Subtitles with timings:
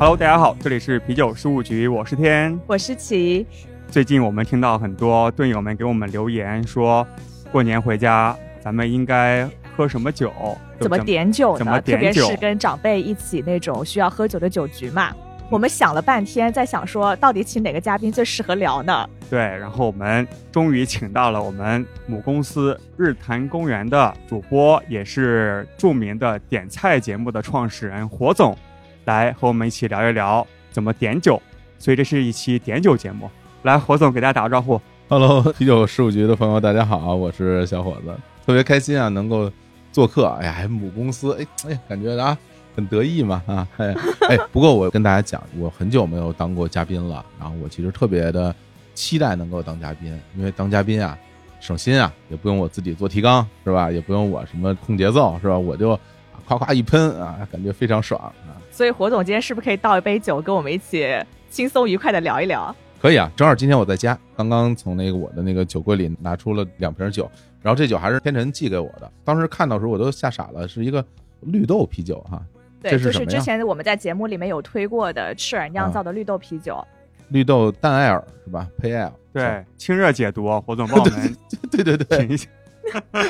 [0.00, 2.58] Hello，大家好，这里是啤酒事务局，我是天。
[2.66, 3.46] 我是琪。
[3.90, 7.06] 最近我们听到很多队友们给我们留言说，
[7.52, 9.46] 过年回家咱们应该
[9.76, 10.32] 喝什么酒？
[10.78, 11.82] 怎么点酒怎么呢？
[11.82, 15.14] 特别是跟长辈一起那种需要喝酒的酒局嘛。
[15.50, 19.06] 我们想了半天，在想说到底请哪个嘉宾最适合聊呢？
[19.28, 28.56] 对，然后我们终于请到了我们母公司日坛公园的主播，也是著名的点菜节目的创始人火总，
[29.04, 31.40] 来和我们一起聊一聊怎么点酒。
[31.78, 33.30] 所以这是一期点酒节目。
[33.62, 34.80] 来，火总给大家打个招呼。
[35.08, 38.14] Hello，啤酒事务局的朋友，大家好，我是小伙子，
[38.46, 39.50] 特别开心啊，能够
[39.90, 40.26] 做客。
[40.40, 42.36] 哎呀，母公司，哎哎，感觉啊
[42.76, 43.94] 很得意嘛啊，哎
[44.28, 44.38] 哎。
[44.52, 48.54] 不过我跟大家讲，我很久没有当过嘉宾了，然后我其实特别的
[48.94, 51.18] 期待能够当嘉宾，因为当嘉宾啊
[51.60, 53.90] 省心啊，也不用我自己做提纲是吧？
[53.90, 55.58] 也不用我什么控节奏是吧？
[55.58, 55.98] 我就
[56.46, 58.59] 夸夸一喷啊，感觉非常爽啊。
[58.80, 61.06] 所以火总今天是不是可以倒一杯酒，跟我们一起
[61.50, 62.74] 轻松愉快的聊一聊？
[62.98, 71.04] 可以啊，正好今天我在家，刚刚从那个我的那个酒柜里拿出了两瓶酒，然后这酒还是天辰寄给我的，当时看到时候我都吓傻了，是一个
[71.40, 72.40] 绿豆啤酒哈，
[72.80, 76.82] 对，就是之这是什么呀前我们在节目里面有推过的赤耳酿造的绿豆啤酒。
[77.28, 78.66] 绿豆淡艾尔是吧？
[78.78, 81.36] 配艾尔，对，清热解毒，火总帮我们
[81.70, 82.48] 对 对对，品一下。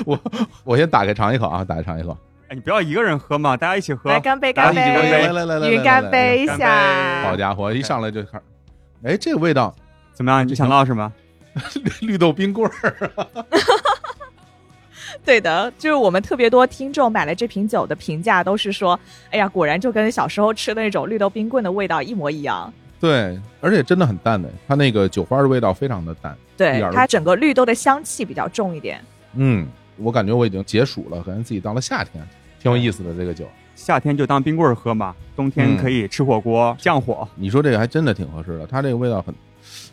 [0.06, 0.16] 我
[0.62, 2.16] 我先打开尝一口啊，打开尝一口，
[2.50, 4.10] 哎，你不要一个人喝嘛，大家一起喝。
[4.10, 4.80] 来干杯，干杯！
[4.80, 7.22] 来来来来，云干杯一下。
[7.22, 8.44] 好家伙，一上来就开始，
[9.04, 9.72] 哎，这个味道，
[10.12, 10.46] 怎么样？
[10.46, 11.12] 你想到什么？
[12.00, 13.10] 绿豆冰棍儿，
[15.24, 18.98] 对的，就是我们特别多听众买了这瓶酒的评价都是说，
[19.30, 22.72] 哎呀，果然就跟小时候吃的那种绿豆冰棍的味道一模一样。
[22.98, 29.00] 对，而且真的很淡的，它那个酒花的味道非常的淡，对它整个绿豆的香气比较重一点。
[29.34, 29.68] 嗯，
[29.98, 32.26] 我感觉我已经解暑了，感觉自己到了夏天，
[32.60, 33.44] 挺有意思的这个酒。
[33.74, 37.26] 夏天就当冰棍儿喝嘛，冬天嗯可以吃火锅降火。
[37.34, 39.34] 你说这个还真的挺合适的，它这个味道很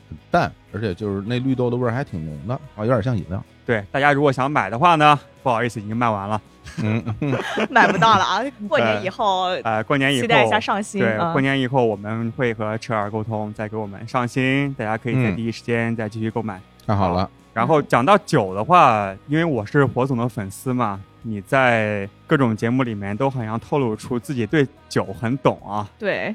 [0.09, 3.41] 很淡，而且就是那绿豆的味儿还挺浓的啊，有点像饮料。
[3.66, 6.41] 对，大家如果想买的话呢，不好意思，已经卖完了。
[6.83, 7.01] 嗯，
[7.72, 8.44] 买不到了啊！
[8.67, 10.99] 过年以后呃，过年以后期待一下上新。
[11.01, 16.61] 对，嗯过年以后我们会和车儿沟通，再给我们上新，大家可以在嗯第一时间再继续购买。
[16.85, 25.85] 太好了，然后讲到酒的话，因为我是火总的粉丝嘛，你在各种节目里面都好像透露出自己对酒很懂啊。
[25.99, 26.33] 对，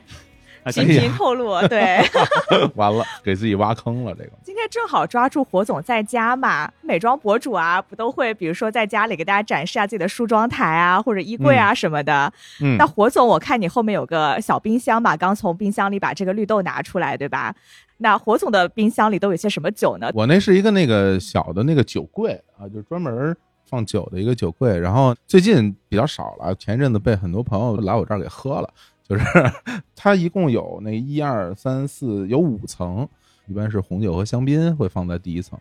[0.66, 1.58] 频频透露。
[1.66, 1.98] 对，
[2.76, 4.14] 完了，给自己挖坑了。
[4.14, 12.31] 这个今天正好抓住火总在家嘛，美妆博主啊，不都会比如说在家里给大家展示下自己的梳妆台啊，或者衣柜啊什么的。
[12.60, 17.54] 嗯那，火总，我看你后面有个小冰箱嘛，刚从冰箱里把这个绿豆拿出来，对吧？
[17.98, 20.10] 那火总的冰箱里都有些什么酒呢？
[20.12, 23.36] 我那是一个那个小的那个酒柜啊，就是专门
[23.72, 24.78] 放酒的一个酒柜。
[24.78, 28.69] 然后最近比较少了，前一阵子被很多朋友来我这儿给喝了。
[29.03, 29.25] 就是
[29.97, 33.09] 它一共有那一二三四有五层，
[33.47, 35.59] 一般是红酒和香槟会放在第一层，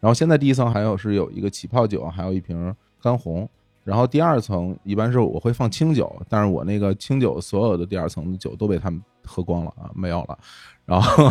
[0.00, 3.48] 然后现在第一层还有是有一个起泡酒，还有一瓶干红。
[3.84, 10.38] 然后第二层一般是我会放清酒，但是我那个清酒所有的第二层的酒都被他们喝光了啊，没有了。
[10.88, 11.30] 然后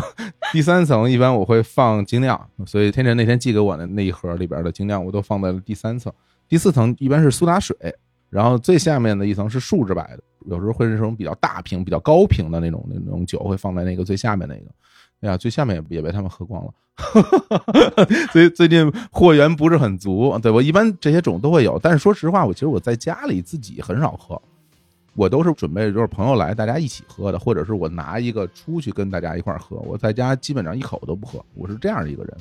[0.53, 6.13] 第三层一般我会放精酿，所以天辰那天寄给我的那一盒里边的精酿我都放在了第三层。
[6.47, 7.75] 第四层一般是苏打水，
[8.29, 14.65] 然后最下面的一层是树脂白的，有时候会是这种比较大瓶、比较高瓶的那种那种酒会放在那个最下面那个。
[15.21, 16.71] 哎呀，最下面也也被他们喝光了，
[18.31, 20.37] 所以最近货源不是很足。
[20.37, 24.39] 对我一般这些种都会有，但是说实话，我其实我在家里自己很少喝，
[25.17, 29.77] 我都是准备就是朋友来大家一起喝的，或者是我拿一个出去跟大家一块儿喝。
[29.77, 32.37] 我在家基本上一口都不喝，我是这样的一个人。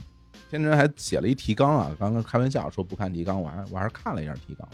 [0.50, 4.68] 天真还写了一提纲啊，刚刚开玩笑说不看提纲，我还我还是看了一下提纲，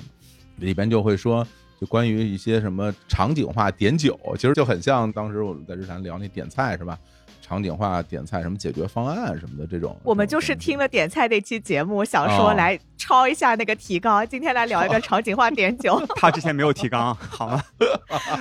[0.56, 1.46] 里边就会说。
[1.80, 6.96] 就关于一些什么场景化点酒，其实就很像当时我们在日坛聊那点菜是吧？
[7.42, 9.94] 场景化点菜什么解决方案什么的这种。
[10.04, 17.62] 我们就是听了点菜那期节目，想说哦来抄一下那个提纲，今天来聊一个场景化点酒， 他之前没有提纲，好吗？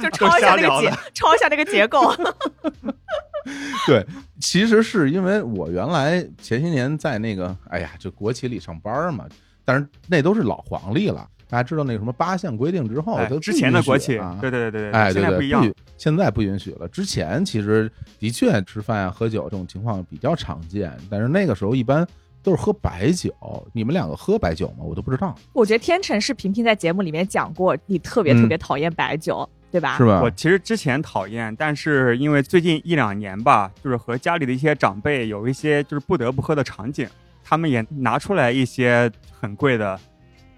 [0.01, 2.13] 就 抄一下那个结抄一下那个结构。
[3.87, 4.05] 对，
[4.39, 9.25] 其实是因为我原来前些年在那个哎呀，就国企里上班嘛，
[9.65, 11.27] 但是那都是老黄历了。
[11.51, 15.75] 大家知道那个什么八项规定之后，哎之前的国企对对对对，哎，对对，现在不一样允。
[15.97, 16.87] 现在不允许了。
[16.87, 22.07] 之前其实的确吃饭啊、喝酒这种情况比较常见，但是那个时候一般
[22.41, 23.29] 都是喝白酒。
[23.73, 24.77] 你们两个喝白酒吗？
[24.79, 29.97] 我都不知道，我觉得天成是频频在节目里面讲过，你特别特别讨厌白酒，对吧？
[29.97, 30.21] 是吧？
[30.23, 37.05] 我其实之前讨厌，但是因为最近一两年吧，就是和家里的一些长辈有一些就是不得不喝的场景，
[37.43, 39.99] 他们也拿出来一些很贵的，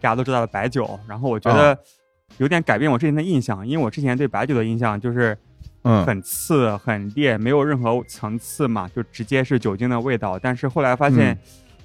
[0.04, 1.78] 大家都知道的白酒，然后我觉得
[2.38, 5.38] 有点改变我之前的印象，因为我之前对白酒的印象就是
[5.84, 6.06] 嗯。
[6.06, 10.38] 很刺、很烈，没有任何层次嘛，就直接是酒精的味道。
[10.38, 11.38] 但是后来发现嗯，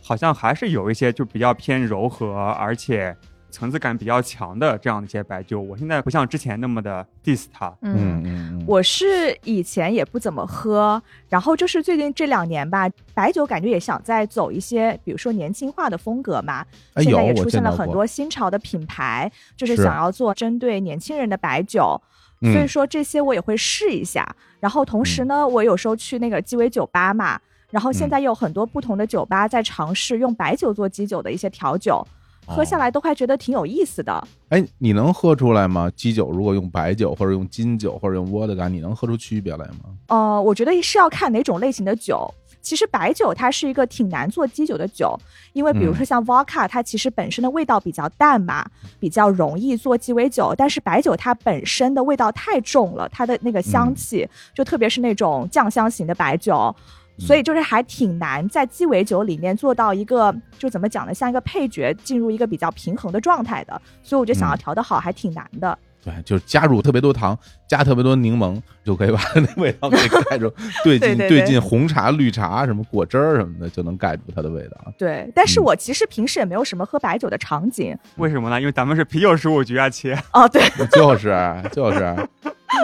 [0.02, 3.16] 好像还是有一些就比较偏柔和，而且
[3.50, 5.60] 层次感比较强的这样的一些白酒。
[5.60, 7.68] 我现在不像之前那么的 diss 它。
[7.82, 16.64] 嗯嗯嗯，我是以前也不怎么喝，然后就是最近这两年吧，白酒感觉也想再走一些，比如说年轻化的风格嘛。
[16.94, 22.00] 哎有我现在也出现了很多新潮的品牌，就是是想要做针对年轻人的白酒。
[22.40, 24.24] 嗯所以说这些我也会试一下。
[24.60, 27.40] 然后同时呢，我有时候去那个鸡尾酒吧嘛，
[27.70, 32.06] 然后嗯现在有很多不同的酒吧在尝试用白酒做基酒的一些调酒，
[32.48, 34.26] 喝下哦来都还觉得挺有意思的。
[34.48, 35.90] 哎，你能喝出来吗？
[35.94, 39.90] 基酒如果用白酒或者用金酒或者用沃德干，你能喝出区别来吗？
[40.08, 42.32] 呃，我觉得是要看哪种类型的酒。
[42.60, 45.16] 其实白酒它是一个挺难做基酒的酒，
[45.52, 48.66] 因为比如说像 vodka，它其实本身的味道比较淡嘛，
[48.98, 50.52] 比较容易做鸡尾酒。
[50.56, 56.74] 但是白酒它本身的味道太重了，它的那个香气，就特别是那种酱香型的白酒，
[57.18, 63.80] 所以就是还挺难在鸡尾酒里面做到一个就怎么讲呢，像一个配角进入一个比较平衡的状态的。
[64.02, 65.76] 所以我觉得想要嗯调的好还挺难的。
[66.04, 67.36] 对，就是加入特别多糖，
[67.66, 69.96] 加特别多柠檬，就可以把那味道给
[70.30, 70.48] 盖住。
[70.84, 74.92] 对进对对对进红茶、绿茶、什么果汁儿什么的，就能盖住它的味道。
[74.96, 77.98] 对，但是嗯我其实平时也没有什么喝白酒的场景。
[78.16, 78.60] 为什么呢？
[78.60, 80.16] 因为咱们是啤酒十五局啊，切。
[80.32, 80.62] 哦，对，
[80.92, 81.36] 就是
[81.72, 82.16] 就是，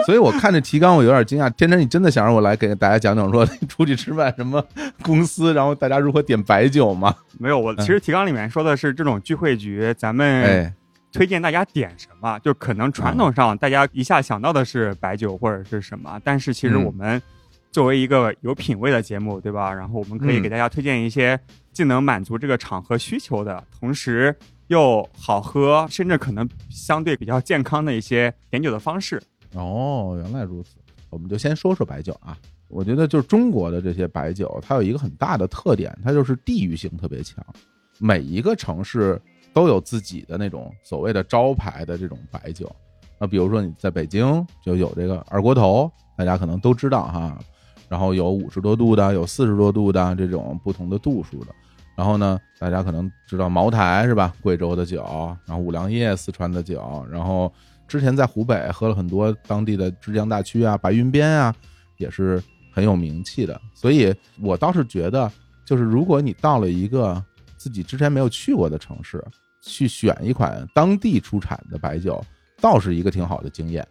[0.05, 1.49] 所以我看这提纲我有点惊讶。
[1.51, 4.63] 天真，你真的想让我来给大家讲讲说出去吃饭什么
[5.01, 7.15] 公司，然后大家如何点白酒吗？
[7.39, 10.73] 没有，我其实提纲里面说的是这种聚会局，咱们哎，
[11.11, 17.21] 推荐大家点什么，就可能传统上大家一下想到的是白酒或者是什么，但是其实嗯我们
[17.71, 19.73] 作为一个有品位的节目，对吧？
[19.73, 21.39] 然后我们可以嗯给大家推荐一些
[21.73, 24.35] 既能满足这个场合需求的，同时
[24.67, 29.21] 又好喝，甚至可能相对比较健康的一些点酒的方式。
[29.55, 30.75] 哦，原来如此。
[31.09, 32.37] 我们就先说说白酒啊。
[32.67, 37.45] 我觉得就是中国的这些白酒，它有一个很大的特点，它就是地域性特别强。
[37.99, 39.21] 每一个城市
[39.53, 42.69] 都有自己的那种所谓的招牌的这种白酒。
[43.17, 47.39] 那比如说你在北京就有这个二锅头，大家可能都知道哈。
[47.87, 51.53] 然后有五十多度的，有四十多度的这种不同的度数的。
[51.95, 54.33] 然后呢，大家可能知道茅台是吧？
[54.41, 55.03] 贵州的酒，
[55.45, 57.49] 然后五粮液四川的酒，然后
[57.87, 61.55] 之前在湖北喝了很多当地的枝江大曲啊、白云边啊，
[61.97, 62.41] 也是
[62.71, 63.59] 很有名气的。
[63.73, 65.31] 所以我倒是觉得，
[65.65, 67.23] 就是如果你到了一个
[67.57, 69.23] 自己之前没有去过的城市，
[69.61, 72.23] 去选一款当地出产的白酒，
[72.61, 73.87] 倒是一个挺好的经验。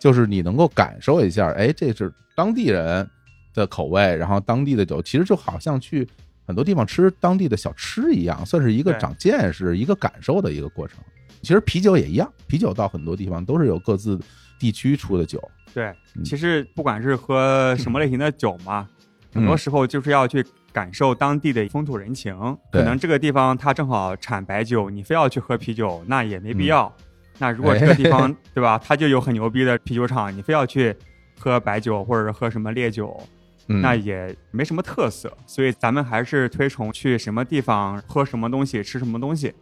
[0.00, 3.08] 就是你能够感受一下，哎，这是当地人
[3.54, 6.08] 的口味，然后当地的酒，其实就好像去
[6.44, 10.98] 很多地方吃当地的小吃一样，算是一个长见识、一个感受的一个过程。
[11.42, 14.18] 其实啤酒也一样，啤酒到很多地方都是有各自
[14.58, 15.42] 地区出的酒。
[15.74, 15.86] 对，
[16.16, 18.88] 嗯其实不管是喝什么类型的酒嘛，
[19.34, 22.34] 很多嗯时候就是要去感受当地的风土人情。
[22.70, 26.86] 对可能这个地方它正好产白酒，你非要去喝啤酒，那也没必要。
[26.98, 27.04] 嗯
[27.38, 30.94] 那如果这个地方 对吧，它就有很牛逼的啤酒厂，你非要去
[31.40, 33.18] 喝白酒或者是喝什么烈酒，
[33.66, 35.34] 嗯，那也没什么特色。
[35.46, 39.52] 所以咱们还是推崇去什么地方喝什么东西，吃什么东西，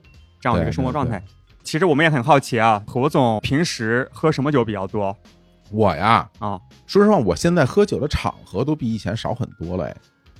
[0.40, 1.23] 这样的一个生活对状态。
[1.62, 5.17] 其实我们也很好奇啊，何总平时喝什么酒比较多
[5.71, 6.61] 我呀，啊？
[6.87, 9.85] 说实话，我现在喝酒的场合都比以前少很多了。
[9.85, 9.97] 哎，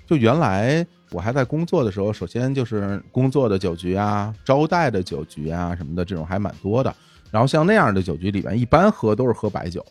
[0.07, 6.93] 就原来我还在工作的时候，首先就是工作的酒局啊、招待的酒局啊什么的，这种还蛮多的。
[7.31, 9.85] 然后像那样的酒局里边，一般喝都是喝白酒。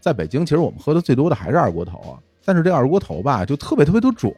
[0.00, 2.16] 在北京，其实我们喝的最多的还是二锅头啊。
[2.42, 4.34] 但是这二锅头吧，就特别特别多种。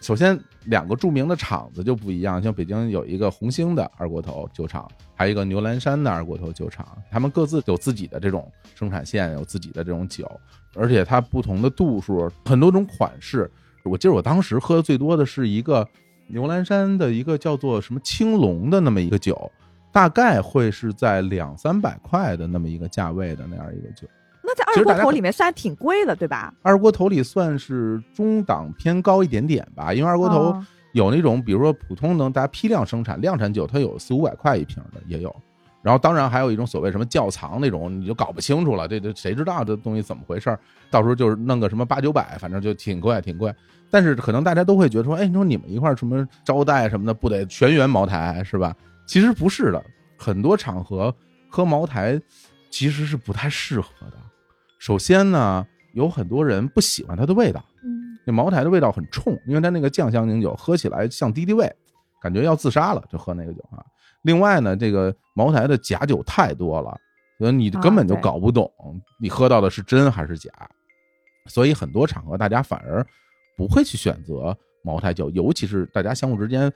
[0.00, 10.26] 首先，两个著名的厂子就不一样，像北京有一个红星的二锅头酒厂，还有一个牛栏山的二锅头酒厂，他们各自有自己的这种生产线，有自己的这种酒，
[10.74, 13.50] 而且它不同的度数，很多种款式。
[13.84, 15.86] 我记得我当时喝的最多的是一个
[16.28, 19.52] 牛栏山的一个叫做什么青龙的那么一个酒，
[19.92, 24.08] 大概会是在两三百块的那么一个价位的那样一个酒。
[24.42, 26.52] 那在二锅头里面算挺贵的，对吧？
[26.62, 35.34] 二锅头里算是中档偏高一点点吧，因为二锅头哦有那种，比如说普通能大家批量生产量产酒，它有四五百块一瓶的也有。
[35.82, 40.58] 然后当然还有一种所谓什么窖藏那种，你就搞不清楚了，这这谁知道这东西怎么回事儿？
[40.90, 43.54] 到时候就是弄个什么八九百，反正就挺贵挺贵。
[43.90, 48.74] 但是可能大家都会觉得说，哎，你说你们一块儿什么招待什么的，不得全员茅台是吧？
[49.06, 49.82] 其实不是的，
[50.18, 51.14] 很多场合
[51.48, 52.20] 喝茅台
[52.68, 54.16] 其实是不太适合的。
[54.80, 61.70] 首先呢，有很多人不喜欢它的味道，嗯，那茅台的味道很冲，因为它那个酱香型酒喝起来像敌敌畏，
[62.22, 63.84] 感觉要自杀了，就喝那个酒啊。
[64.22, 66.98] 另外呢，这个茅台的假酒太多了，
[67.38, 68.72] 所以你根本就搞不懂
[69.20, 70.50] 你喝到的是真还是假。
[71.46, 73.06] 所以很多场合大家反而
[73.58, 76.72] 不会去选择茅台酒，尤其是大家相互之间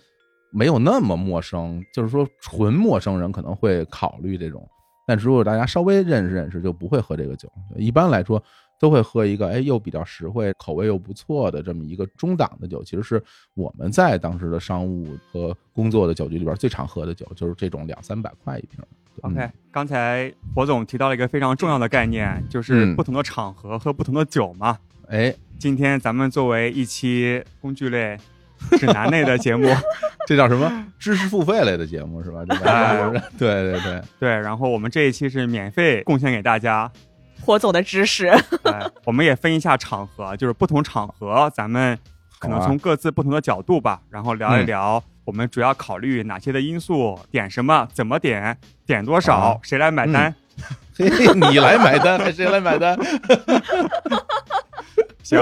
[0.52, 4.68] 没有那么陌生，就是说纯陌生人可能会考虑这种，
[5.06, 7.50] 但如果大家稍微认识认识，就不会喝这个酒。
[7.76, 8.42] 一般来说。
[8.76, 13.22] 都会喝一个，哎，又比较实惠，口味又不错的这么一个中档的酒，其实是
[13.54, 18.80] 我们在当时的商务和工作的酒局里边最常喝的酒，就是这种两三百块一瓶。
[19.22, 24.76] OK，刚才火总提到了一个非常重要的概念，就是不同的场合喝不同的酒嘛。
[25.06, 28.18] 哎，今天咱们作为一期工具类
[28.78, 29.68] 指南类的节目，
[30.26, 30.86] 这叫什么？
[30.98, 32.42] 知识付费类的节目是吧？
[33.38, 36.90] 对对对对，然后我们这一期是免费贡献给大家。
[37.44, 38.32] 火总的知识，
[39.04, 41.98] 我们也分一下场合，就是不同场合，咱们
[42.38, 48.56] 可能从各自不同的角度吧，然后聊一聊我们主要考虑哪些的因素，点什么，怎么点，
[48.86, 50.34] 点多少，谁来买单？
[50.96, 52.96] 嘿，你来买单还是谁来买单？
[55.24, 55.40] 行，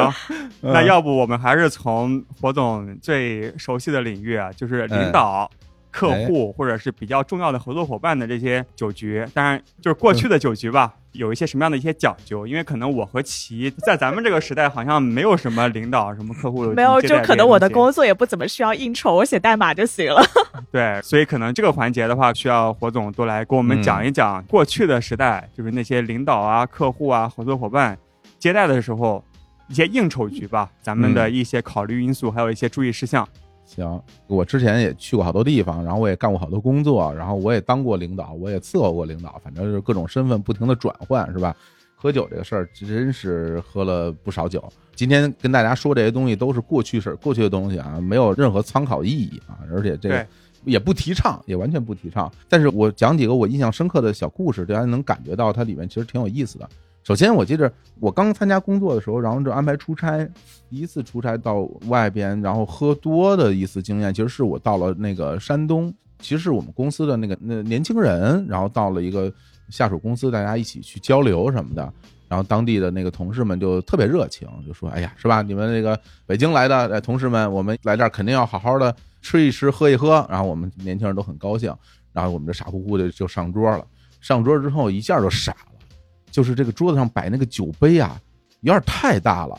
[0.62, 5.50] 那要不我们还是从火总最熟悉的领域啊，就是领导。
[5.94, 12.46] 客户或者是比较重要的合作伙伴的这些酒局，当然就是过去的酒局吧，有一些什么样的一些讲究？
[12.46, 20.22] 因为可能我和齐在咱们这个时代好像没有什么领导、什么客户，没有，就可能我的工作也不怎么需要应酬，我写代码就行了。
[20.72, 27.98] 对，所以可能这个环节的话，需要火总多来给我们讲一讲过去的时代，就是那些领导啊、客户啊、合作伙伴
[28.38, 29.22] 接待的时候
[29.72, 33.26] 一些应酬局吧，咱们的一些考虑因素，还有一些注意事项。
[33.64, 41.56] 行，我之前也去过好多地方，然后我也干过好多工作，然后我也当过领导，我也伺候过领导，反正就是各种身份不停的转换，是吧？
[41.96, 44.62] 喝酒这个事儿真是喝了不少酒。
[44.94, 50.26] 今天跟大家说这些东西都是过去式，过去的东西啊，没有任何参考意义啊，而且这个
[50.64, 52.30] 也不提倡，也完全不提倡。
[52.46, 56.68] 但是我讲几个我印象深刻的小故事，大家能感觉到它里面其实挺有意思的。
[57.04, 60.24] 首先，我记着我刚参加工作的时候，然后就安排出差，
[60.70, 69.32] 第一次出差到外边，然后喝多的一次经验，其实是我到了那个山东，其实是我们公司的那个那年轻人，然后到了一个
[69.68, 71.92] 下属公司，大家一起去交流什么的，
[72.28, 75.42] 然后当地的那个同事们就特别热情，就说：“哎呀，是吧？
[75.42, 81.74] 你们那个北京来的同事们，我们来这儿肯定要好好的吃一吃，喝一喝。”然后我们年轻人都很高兴，
[82.12, 83.84] 然后我们这傻乎乎的就上桌了。
[84.20, 85.71] 上桌之后一下就傻了。
[86.32, 88.20] 就是这个桌子上摆那个酒杯啊，
[88.62, 89.56] 有点太大了。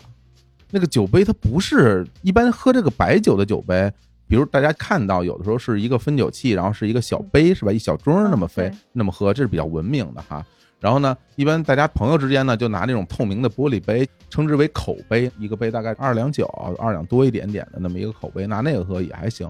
[0.70, 3.90] 那个酒杯它不是一般喝这个白酒的酒杯，
[4.28, 7.72] 比如大家看到有的时候是一个分酒器，然后是一个小杯是吧？
[7.72, 10.44] 一小盅那么飞那么喝，这是比较文明的哈。
[10.80, 16.46] 然后呢，一般大家朋友之间呢就拿那种透明的玻璃杯，称之为口杯，一个杯大概二两酒，
[16.80, 19.50] 二两多一点点的那么一个口杯，拿那个喝也还行。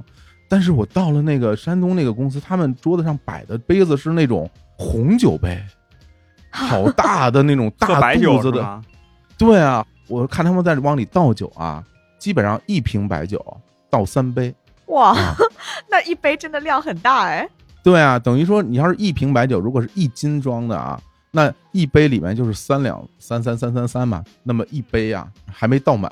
[0.49, 5.57] 但是我到了那个山东那个公司，他们桌子上摆的杯子是那种红酒杯。
[6.53, 8.81] 好大的那种大肚子的，
[9.37, 11.83] 对啊，我看他们在往里倒酒啊，
[12.19, 13.43] 基本上一瓶白酒
[13.89, 14.53] 倒三杯，
[14.85, 15.15] 哇，
[15.89, 17.49] 那一杯真的量很大哎。
[17.83, 26.09] 对啊，等于说你要是一瓶白酒，如果是一斤装的啊，那一杯里面就是三两三三三三三嘛，那么一杯啊还没倒满，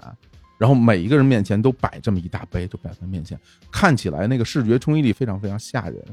[0.57, 3.39] 然后每一个人面前都摆这么一大杯，就摆在面前，
[3.71, 6.03] 看起来那个视觉冲击力非常非常吓人。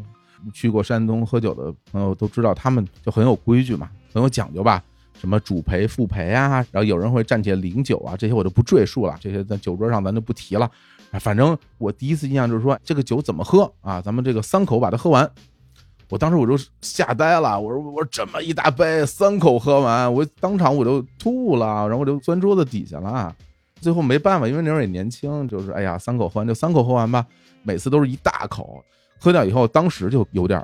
[0.52, 3.90] 去过山东喝酒的朋友都知道，他们就很有规矩嘛。
[4.12, 4.82] 很有讲究吧？
[5.14, 9.16] 什么主陪、副陪啊，然后有人会站起来领酒啊，这些我就不赘述了。
[9.20, 10.70] 这些在酒桌上咱就不提了。
[11.20, 14.00] 反正我第一次印象就是说，这个酒怎么喝啊？
[14.00, 15.28] 咱们这个三口把它喝完。
[16.08, 23.34] 我当时我就吓呆了，我说我说这么一大杯，三口喝完，我当场我就吐了，然后我就钻桌子底下了。
[23.80, 27.26] 最后没办法，因为那时候也年轻，就是哎呀，三口喝完就三口喝完吧。
[27.62, 28.82] 每次都是一大口，
[29.18, 30.62] 喝掉以后，当时就有点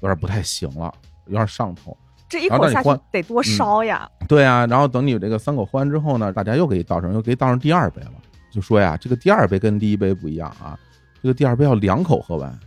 [0.00, 0.92] 有点不太行了，
[1.26, 1.96] 有点上头。
[2.28, 4.08] 这一口下去得多烧呀！
[4.28, 8.12] 对啊，然后等你这个三口喝完之后呢，大家又给你倒上，又给你倒上第二杯了。
[8.52, 10.78] 就说呀，这个第二杯跟第一杯不一样啊，
[11.22, 12.58] 这个第二杯要两口喝完。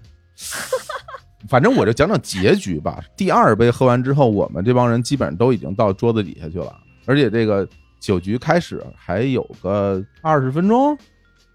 [1.50, 3.04] 反正我就讲讲结局吧。
[3.18, 6.74] 第二杯喝完之后，我们这帮人基本上都已经到桌子底下去了，
[7.06, 7.68] 而且这个
[8.00, 10.98] 酒局开始还有个二十分钟，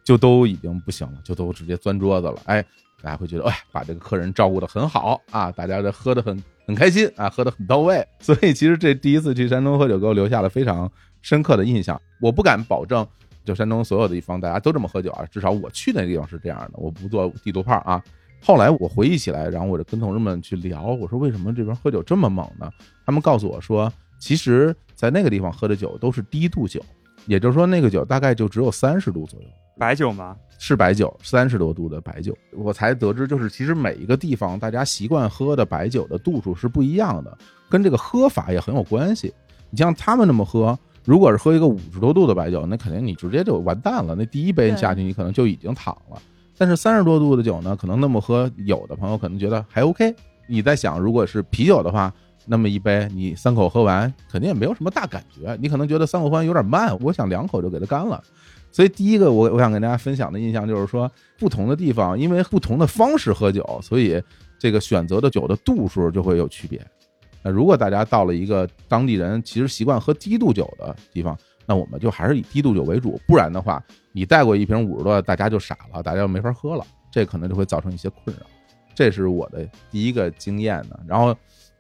[0.03, 2.37] 就都已经不行了，就都直接钻桌子了。
[2.45, 2.64] 哎，
[3.05, 6.43] 大家会觉得，哎，把这个客人照顾的很好啊，大家这喝的很。
[6.67, 12.01] 很开心啊，喝的很到位， 所以其实这第一次去山东喝酒，给我留下了非常深刻的印象。
[12.23, 13.07] 我不敢保证，
[13.45, 16.79] 就山东所有的地方大家都这么喝酒啊，至少我去那地方是这样的。
[16.79, 18.03] 我不做地图炮啊。
[18.43, 22.71] 后来我回忆起来，然后我就跟同事们去聊，我说为什么这边喝酒这么猛呢？
[23.05, 26.83] 他们告诉我说，其实在那个地方喝的酒都是低度酒，
[27.26, 29.47] 也就是说那个酒大概就只有三十度左右。
[29.76, 30.37] 白酒吗？
[30.59, 32.37] 是白酒，三十多度的白酒。
[32.52, 37.37] 我才得知，就是其实每一个地方大家习惯喝的白酒的度数是不一样的，
[37.69, 39.35] 跟这个喝法也很有关系。
[39.71, 44.14] 你像他们那么喝，如果是喝一个五十多度的白酒，那肯定你直接就完蛋了。
[44.14, 46.23] 那第一杯下去，你可能就已经躺了。
[46.57, 50.14] 但是三十多度的酒呢，可能那么喝，有的朋友可能觉得还 OK。
[50.47, 52.14] 你在想，如果是啤酒的话，
[52.47, 55.57] 那么一杯你三口喝完，肯定也没有什么大感觉。
[55.61, 58.23] 你可能觉得三口喝完有点慢，我想两口就给它干了。
[58.71, 64.21] 所以第一个我我想跟大家分享的印象就是说，不同的地方因为不同的方式喝酒，所以
[64.59, 66.85] 这个选择的酒的度数就会有区别。
[67.43, 73.83] 那如果大家到了一个当地人其实习惯喝低度酒的地方，那我们就还是以低度酒为主，不然的话，
[74.13, 78.45] 你带过一瓶五十多，大家就傻了，大家就没法喝了，这可能就会造成一些困扰。
[78.95, 80.99] 这是我的第一个经验呢。
[81.07, 81.37] 然后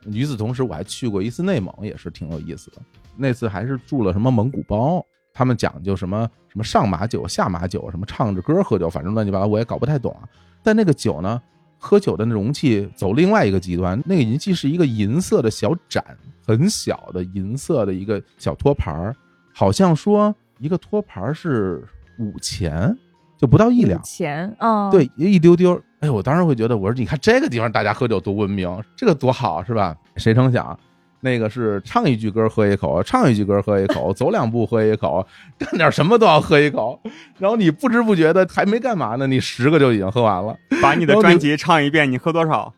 [0.06, 2.76] 与此同时，我还去过一次内蒙，也是挺有意思的。
[3.16, 10.28] 那次还是住了什么蒙古包，他们讲究什么什么上马酒、下马酒，什么唱着歌喝酒，反正乱七八糟，我也搞不太懂啊。
[10.62, 11.40] 但那个酒呢，
[11.78, 16.04] 喝酒的那容器走另外一个极端，那个银器是一个银色的小盏，
[16.46, 19.16] 很小的银色的一个小托盘儿，
[19.52, 21.86] 好像说一个托盘儿是
[22.18, 22.96] 五钱，
[23.38, 24.02] 就不到一两。
[24.02, 25.80] 钱，嗯，对，一丢丢。
[26.04, 29.96] 哎，我当时会觉得，我说你看这个地方大家喝酒多文明，这个多好，是吧？
[30.16, 30.78] 谁成想，
[31.20, 35.26] 那个是唱一句歌喝一口，唱一句歌喝一口， 走两步喝一口，
[35.58, 37.00] 干点什么都要喝一口。
[37.38, 40.54] 然后你不知不觉的还没干嘛呢，你十个就已经喝完了。
[40.82, 42.70] 把你的专辑唱一遍，你喝多少？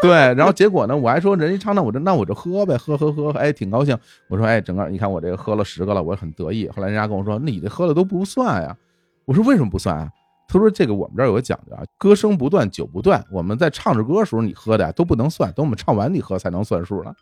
[0.00, 3.98] 对，然后结果呢，我还说人家唱，那我这那我就喝呗，喝喝喝，哎，挺高兴。
[4.28, 6.68] 我说，哎，整个你看我这个喝了十个了，我很得意。
[6.68, 8.76] 后来人家跟我说，那你这喝的都不算呀。
[9.24, 10.08] 我说为什么不算啊？
[10.48, 13.22] 他说这个我们这儿有个讲究啊，歌声不断，酒不断。
[13.30, 17.14] 我们在唱着歌的时候，你喝的呀都不能算，等我们唱完你喝才能算数了。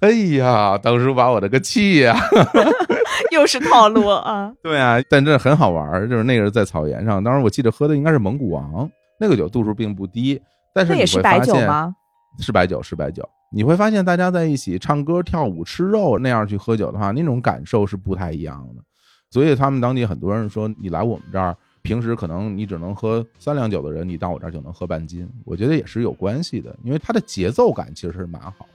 [0.00, 2.16] 哎呀，当时把我这个气呀！
[3.30, 10.40] 又是套路啊，对啊，但这很好玩儿，就是那个是在草原上，当时我记得喝的应该是蒙古王，那个酒度数并不低，
[10.74, 11.94] 但是你那也是白会发现酒吗？
[12.40, 13.26] 是白酒，是白酒。
[13.52, 18.82] 你会发现大家在一起唱歌、跳舞、吃肉那样去喝酒的话，那种感受是不太一样的。
[19.30, 25.28] 所以他们当地很多人说，你来我们这儿，平时可能你只能喝三两酒的人，你到我这儿就能喝半斤。
[25.44, 28.66] 我觉得也是有关系的，因为它的节奏感其实是蛮好，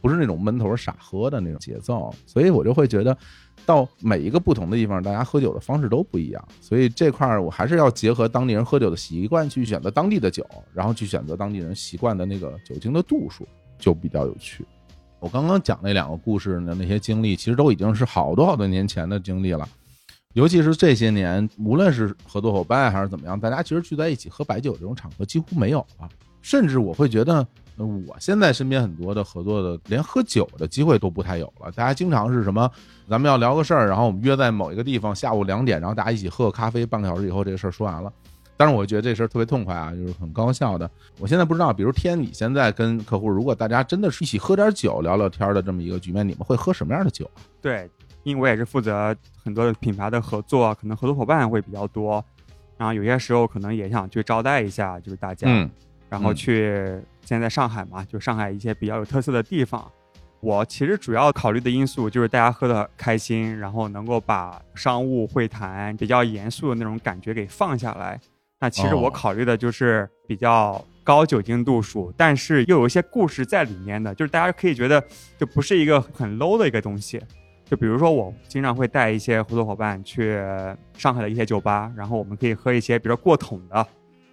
[0.00, 2.12] 不是那种闷头傻喝的那种节奏。
[2.26, 3.16] 所以我就会觉得，
[3.64, 6.48] 到每一个不同的地方，大家喝酒的方式都不一样。
[6.60, 10.44] 所以这块儿我还是要结合当地人喝酒的习惯去选择当地的酒，
[10.74, 13.46] 然后去选择当地人习惯的那个酒精的度数，
[13.78, 14.66] 就比较有趣。
[15.20, 19.68] 我刚刚讲那两个故事的那些经历，其实都已经是好多好多年前的经历了。
[20.38, 26.08] 尤其是这些年，无论是合作伙伴还是怎么样，大家其实聚在一起喝白酒这种场合几乎没有了。
[26.42, 27.44] 甚至我会觉得，
[27.76, 31.72] 我现在身边很多的合作的，连喝酒的机会都不太有了。
[31.72, 32.70] 大家经常是什么，
[33.08, 38.12] 咱们要聊个事儿，然后我们约在某一个地方，下午两点，然后大家一起喝个咖啡，半个小时以后这个事儿说完了。
[38.56, 40.88] 当然，我觉得这事儿特别痛快啊，就是很高效的。
[41.18, 47.28] 我现在不知道，比如天，你现在跟客户，如果大家真的是一起喝点酒、聊聊天的这么一个局面，你们会喝什么样的酒？
[47.60, 47.90] 对，
[48.28, 52.24] 因为我也是负责很多的品牌的合作，可能合作伙伴会比较多，
[52.76, 55.70] 然后有些时候可能也想去招待一下，就是大家，嗯
[56.08, 59.90] 然后嗯去现在在上海嘛，就上海一些比较有特色的地方。
[60.40, 68.20] 我其实主要考虑的因素就是大家喝的开心，然后能够把商务会谈比较严肃的那种感觉给放下来。
[68.60, 75.02] 那其实哦我考虑的就是比较高酒精度数，但是又有一些故事在里面的，就是大家可以觉得
[75.36, 77.20] 就不是一个很 low 的一个东西。
[77.68, 80.40] 就比如说，我经常会带一些合作伙伴去
[80.94, 83.86] 上海的一些酒吧，然后我们可以喝一些，比如说过桶的，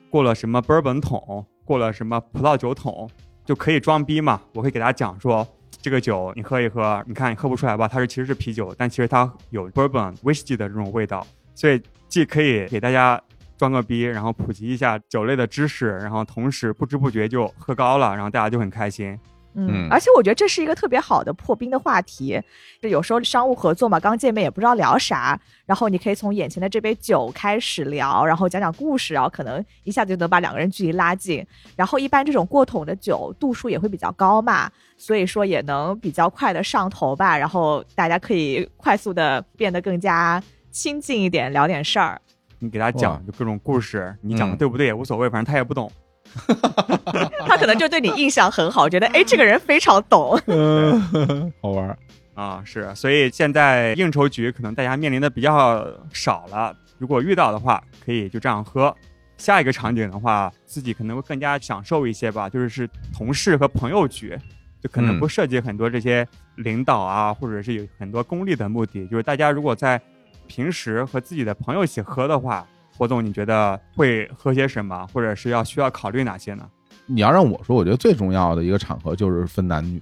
[0.10, 3.10] 过了什么 bourbon 桶，过了什么葡萄酒桶，
[3.44, 4.42] 就可以装逼嘛。
[4.54, 5.46] 我会给大家讲说，
[5.82, 7.90] 这个酒你喝一喝，你看你喝不出来吧？
[7.90, 13.22] 它是其实是啤酒，但其实它有 bourbon whisky 的这种味道，所以既可以给大家
[13.58, 19.20] 装个逼，然后普及一下酒类的知识，然后同时不知不觉就喝高了，然后大家就很开心。
[19.56, 22.42] 嗯而且我觉得这是一个特别好的破冰的话题。
[22.82, 31.46] 就有时候商务合作嘛，刚见面也不知道聊啥，然后你可以从眼前的这杯酒开始聊，然后讲讲故事，然后可能一下子就能把两个人距离拉近。
[31.76, 37.38] 然后一般这种过桶的酒度数也会比较高嘛，所以说也能比较快的上头吧。
[37.38, 42.22] 然后大家可以快速的变得更加亲近一点，聊点事儿。
[42.60, 45.92] 你给他讲就各种故事，你讲的嗯对不对也无所谓，反正他也不懂。
[47.48, 50.40] 他可能就对你印象很好，觉得哎这个人非常懂。
[50.48, 51.98] 嗯，好玩儿。
[52.34, 58.94] 啊，是，所以现在应酬局可能大家面临的比较少了，如果遇到的话，可以就这样喝。
[59.38, 64.38] 下一个场景的话，自己可能会更加享受一些吧，就是是同事和朋友局，
[64.82, 69.08] 就可能嗯不涉及很多这些领导啊，或者是有很多功利的目的。
[69.08, 70.02] 就是大家如果在
[70.46, 72.68] 平时和自己的朋友一起喝的话，
[72.98, 76.66] 霍总你觉得会喝些什么，或者是要需要考虑哪些呢？
[77.08, 80.02] 你要让我说，我觉得最重要的一个场合就是分男女。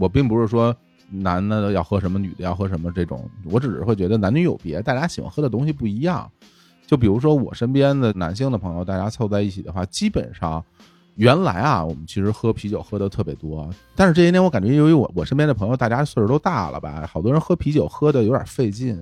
[0.00, 0.74] 我并不是说
[1.10, 6.28] 男的要喝什么，女的要喝什么这种，我只是会觉得男女有别，大家喜欢喝的东西不一样。
[6.86, 10.64] 就比如说我身边的男性的朋友，大家凑在一起的话，基本上
[11.16, 18.98] 原来啊，我们其实喝啤酒喝的特别多，但是这些年我感觉，由于我我身边的朋友大家岁数都大了吧，好多人喝啤酒喝的有点费劲，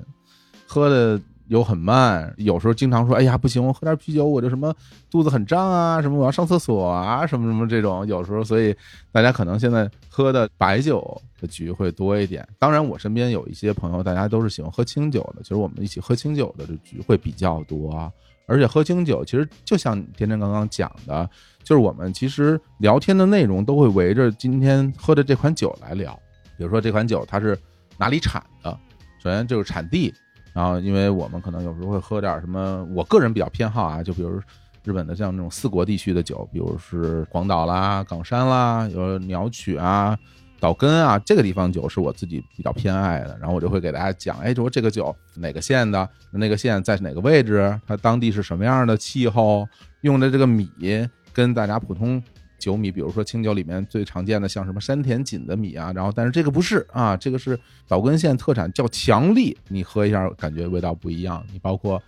[0.67, 1.21] 喝的。
[1.49, 4.75] 有很慢，有时候经常说：“哎呀，不行，我喝点啤酒，我就什么
[5.11, 8.75] 肚子很胀啊，什么我要上厕所啊，什么什么这种。”有时候，所以
[9.11, 12.47] 大家可能现在喝的白酒的局会多一点。
[12.59, 15.43] 当然，我身边有一些朋友，大家都是喜欢喝清酒的。
[15.43, 18.11] 其实我们一起喝清酒的这局会比较多，
[18.47, 21.29] 而且喝清酒其实就像天天刚刚讲的，
[21.63, 26.19] 就是我们其实聊天的内容都会围着今天喝的这款酒来聊。
[26.57, 27.59] 比如说这款酒它是
[27.99, 28.79] 哪里产的，
[29.23, 30.13] 首先就是产地。
[30.53, 34.41] 然后，因为我们可能有时候会喝点什么，我个人比较偏好啊，就比如
[34.85, 40.19] 日本的像那种四国地区的酒，比如是广岛啦、冈山啦，有鸟取啊、
[40.61, 43.37] 岛根啊，这个地方酒是我自己比较偏爱的。
[43.39, 49.67] 然后我就会给大家讲，哎，说这个酒哪个县的，那个县在哪个位置，它当地是什么样的气候，
[50.03, 50.71] 用的这个米
[51.33, 52.23] 跟大家普通。
[52.63, 61.45] 酒米，比如说清酒里面最常见的，像什么山田锦的米啊，然后但是这个不是啊，这个是岛根县特产，叫强力，你喝一下感觉味道不一样。
[61.53, 62.01] 你包括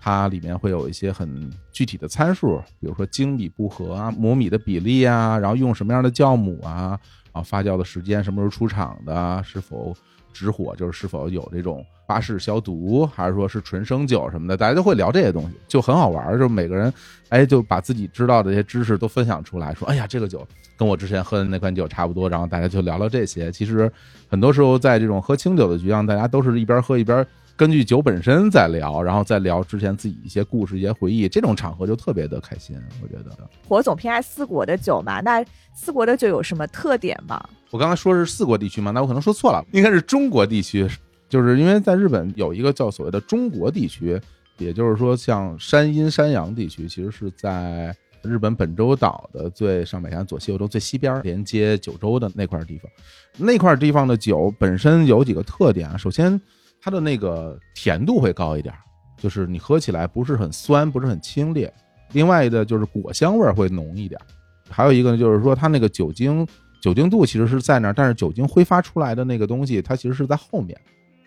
[0.00, 6.98] 它里面会有一些很具体的参数，比如说精米不合啊，磨米的比例啊，然后用什么样的酵母啊，
[7.30, 9.96] 啊发酵的时间，什么时候出厂的，是否。
[10.32, 16.38] 直火就是是否有这种巴氏消毒，还是说是纯生酒什么的，大家都会聊这些东西，就很好玩儿。
[16.38, 16.92] 就每个人，
[17.28, 22.28] 哎，就把自己知道的一些知识都分享出来，说，哎呀，这个酒跟我之前喝的那款酒差不多。
[22.28, 23.52] 然后大家就聊聊这些。
[23.52, 23.90] 其实
[24.28, 27.26] 很多时候在这种喝清酒的局上，大家都是一边喝一边。
[27.60, 32.74] 根据酒本身在聊，然后再聊之前自己一些故事、一些回忆，这种场合就特别的开心。
[33.02, 33.36] 我觉得，
[33.68, 35.20] 火总偏爱四国的酒嘛？
[35.20, 35.44] 那
[35.74, 37.38] 四国的酒有什么特点吗？
[37.70, 38.92] 我刚才说是四国地区嘛？
[38.92, 40.88] 那我可能说错了，应该是中国地区。
[41.28, 44.18] 就是因为在日本有一个叫所谓的中国地区，
[44.56, 52.90] 也就是说像山阴、山阳地区，其实是在日本本州岛的最上北山、左西右州最西边，连接九州的那块地方。
[53.36, 56.40] 那块地方的酒本身有几个特点啊，首先。
[56.82, 58.74] 它的那个甜度会高一点，
[59.16, 61.70] 就是你喝起来不是很酸，不是很清冽。
[62.12, 64.20] 另外的就是果香味儿会浓一点。
[64.68, 66.46] 还有一个呢，就是说它那个酒精
[66.80, 70.78] 酒精度其实是在那儿，但是酒精挥发出来的那个东西，它其实是在后面，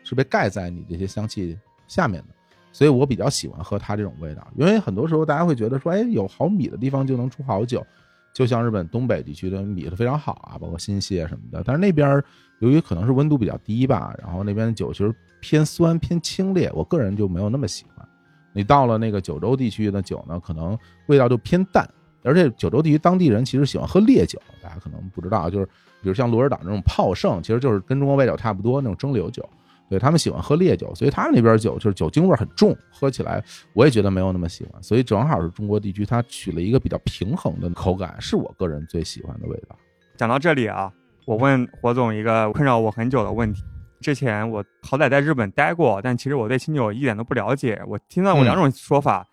[0.03, 2.27] 是被盖在你这些香气下面的。
[2.71, 7.85] 所以我比较喜欢喝它这种味道，因为很多时候大家会觉得说，哎，有好米的地方就能出好酒。
[8.33, 11.63] 就像日本东北地区的米是非常好啊，包括新泻什么的。
[11.63, 12.21] 但是那边
[12.59, 18.07] 由于可能是温度比较低吧，然后那边的酒其实偏酸偏清冽，我个人就没有那么喜欢。
[18.51, 21.87] 你到了那个九州地区的酒呢，可能味道就偏淡，
[22.23, 25.65] 而且九州地区当地人其实喜欢喝烈酒，大家可能不知道，就是
[26.01, 29.47] 比如像鹿儿岛这种泡盛，其实就是跟中国白酒差不多那种蒸馏酒。
[29.93, 34.81] 对他们喜欢喝烈酒，所以他们那边酒就是酒精味很重，喝起来我也觉得没有那么喜欢。
[34.81, 39.75] 所以正好是中国地区，它取了一个比较平衡的口感，是我个人最喜欢的味道。
[40.17, 40.91] 讲到这里啊，
[41.27, 43.61] 我问火总一个困扰我很久的问题。
[44.01, 47.79] 之前我好歹在日本待过，但其实我对清酒一点都不了解。
[47.85, 49.23] 我听到过两种说法，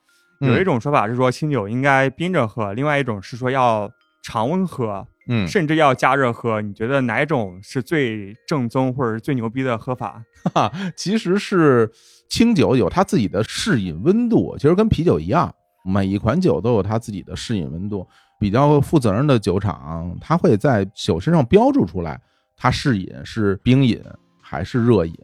[0.40, 3.90] 有一种说法是说清酒应该冰着喝，另外一种是说要
[4.22, 5.06] 常温喝。
[5.32, 10.20] 嗯，甚至要加热喝，你觉得哪种是最正宗或者最牛逼的喝法？
[10.52, 11.88] 哈，其实是
[12.28, 18.04] 清酒有它自己的适饮温度，其实跟啤酒一样，每一款酒都有它自己的适饮温度。
[18.40, 22.20] 比较负责任的酒厂，它会在酒身上标注出来，
[22.56, 24.02] 它适饮是冰饮
[24.40, 25.14] 还是热饮，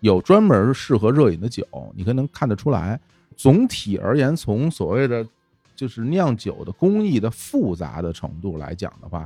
[0.00, 2.98] 有专门适合热饮的酒，你可能看得出来。
[3.36, 5.24] 总体而言，从所谓的
[5.76, 9.24] 就是酿酒的工艺的复杂的程度来讲的话。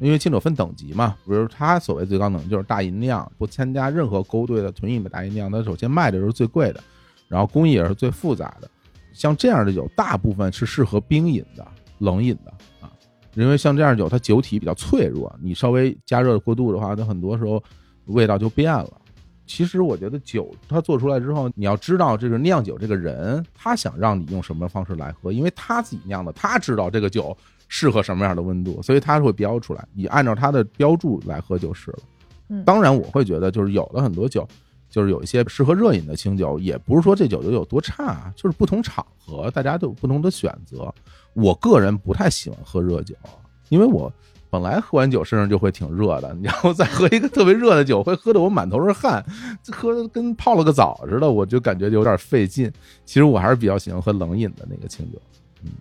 [0.00, 6.80] 因为清酒分等级嘛，比如它所谓最高等级就是大吟酿，不参加任何勾兑的纯饮的大吟酿，它首先卖的时候最贵的，
[7.26, 8.70] 然后工艺也是最复杂的。
[9.12, 11.66] 像这样的酒，大部分是适合冰饮的、
[11.98, 12.88] 冷饮的啊，
[13.34, 17.60] 因为像这样酒，它酒体比较脆弱，你稍微加热过度的话，它很多时候
[18.06, 18.92] 味道就变了。
[19.46, 27.36] 其实我觉得酒它做出来之后，你要知道这个酿酒这个人，他想让你用什么方式来喝，因为他自己酿的，他知道这个酒。
[27.68, 31.98] 适合什么样的温度，所以它会标出来，你按照它的标注来喝就是了。
[32.48, 34.48] 嗯，当然我会觉得，就是有的很多酒，
[34.88, 40.92] 就是有一些适合热饮的清酒，也不是说这酒就有多差，就是不同场合大家都有不同的选择。
[41.34, 43.14] 我个人不太喜欢喝热酒，
[43.68, 44.10] 因为我
[44.48, 49.22] 本来喝完酒身上就会挺热的， 然后再喝一个特别热的酒，会喝得我满头是汗，
[49.70, 52.72] 喝的跟泡了个澡似的，我就感觉有点费劲。
[53.04, 55.20] 其实我还是比较喜欢喝冷饮的那个清酒。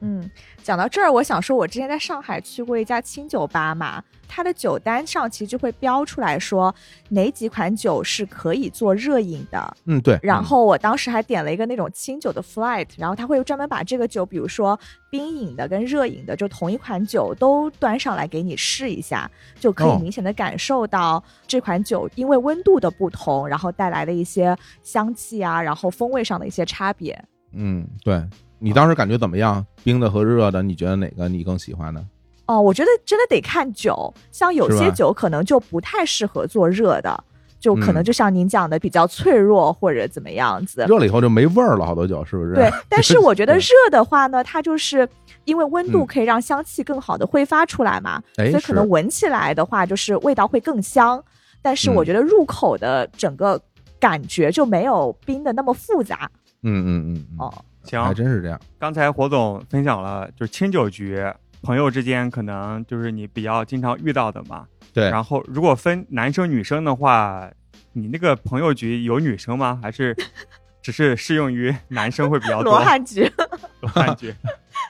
[0.02, 0.30] 嗯，
[0.64, 6.74] 讲到这儿，我想说，我之前在上海去过一家清酒吧嘛，它的酒单上其实就会标出来说
[7.10, 9.78] 哪几款酒是可以做热饮的。
[9.86, 10.20] 嗯，对。
[10.22, 27.18] 然后我当时还点了一个那种清酒的 flight，然后他会专门把这个酒，比如说冰饮的跟热饮的，就同一款酒都端上来给你试一下，就可以哦明显的感受到这款酒因为温度的不同，然后带来的一些香气啊，然后风味上的一些差别。
[27.54, 28.22] 嗯，对。
[28.60, 29.66] 你当时感觉怎么样？
[29.84, 32.04] 冰的和热的，你觉得哪个你更喜欢呢？
[32.48, 37.24] 哦，我觉得真的得看酒，像有些酒可能就不太适合做热的，
[37.60, 40.86] 就可能嗯就像您讲的比较脆弱或者怎么样子。
[40.88, 42.54] 热了以后就没味儿了，好多酒是不是？
[42.56, 45.08] 对，但是我觉得 热的话呢，它就是
[45.44, 51.22] 因为温度嗯可以让香气更好的挥发出来嘛，哎所以可能闻起来的话就是味道会更香。
[51.62, 53.60] 但是我嗯觉得入口的整个
[54.00, 56.30] 感觉就没有冰的那么复杂
[56.64, 57.54] 嗯嗯嗯嗯，哦。
[57.88, 58.60] 行，还真是这样。
[58.78, 61.26] 刚才火总分享了，就是清酒局，
[61.62, 64.66] 朋友之间可能就是你比较经常遇到的嘛。
[64.94, 67.50] 对，然后如果分男生女生的话，
[67.94, 69.80] 你那个朋友局有女生吗？
[69.82, 70.16] 还是
[70.82, 72.74] 只是适用于男生会比较多？
[72.78, 73.32] 罗汉局，
[73.82, 74.34] 罗汉局。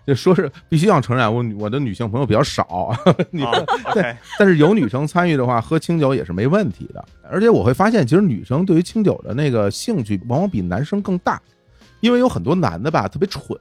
[0.05, 2.93] 就说是必须要承认，我我的女性朋友比较少，
[3.29, 3.51] 你哦
[3.85, 7.03] OK，但是有女生参与的话，喝清酒也是没问题的。
[7.29, 11.41] 而且我会发现，其实女生对于清酒的那个兴趣，往往比男生更大，
[11.99, 13.57] 因为有很多男的吧特别蠢，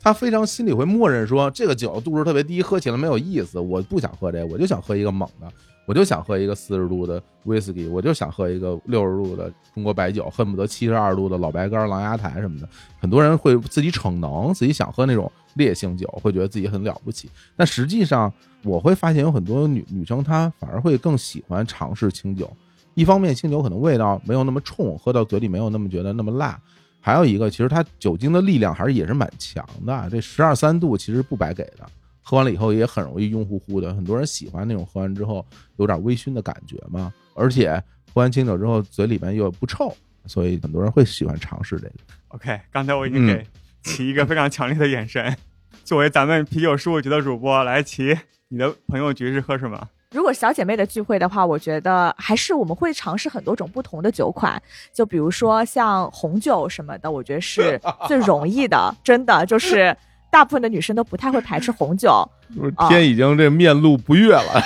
[0.00, 5.46] 他非常心里会默认说，这个酒度数特别低，喝起来没有意思，我不想喝这个，我就想喝一个猛的，
[5.86, 12.68] 我就想喝一个四十度的威士忌，我就想喝一个六十度的中国白酒，恨不得七十二度的老白干、狼牙台什么的。
[13.00, 17.30] 很多人会自己逞能，自己想喝那种烈性酒，会觉得自己很了不起。
[17.56, 18.32] 但实际上，
[18.64, 22.50] 我会发现有很多女女生她反而会更喜欢尝试清酒。
[22.94, 26.58] 一方面，清酒可能味道没有那么冲，喝到嘴里没有那么觉得那么辣；
[27.04, 30.08] 还有一个，其实它酒精的力量还是也是蛮强的。
[30.08, 31.84] 这十二三度其实不白给的，
[32.22, 33.92] 喝完了以后也很容易晕乎乎的。
[33.92, 35.44] 很多人喜欢那种喝完之后
[35.78, 37.72] 有点微醺的感觉嘛，而且
[38.14, 39.92] 喝完清酒之后嘴里面又不臭，
[40.26, 41.94] 所以很多人会喜欢尝试这个。
[42.28, 43.44] OK，刚才我已经给
[43.82, 45.36] 齐一个非常强烈的眼神。
[45.82, 49.88] 作为咱们啤酒事务局的主播，来齐，你的朋友局是喝什么？
[50.12, 54.60] 如果小姐妹的聚会的话，我觉得还是我们会尝试很多种不同的酒款，
[54.92, 59.96] 就比如说像红酒什么的，我觉得是 最容易的，真的就是
[60.30, 62.28] 大部分的女生都不太会排斥红酒。
[62.76, 64.62] 啊天已经这面露不悦了。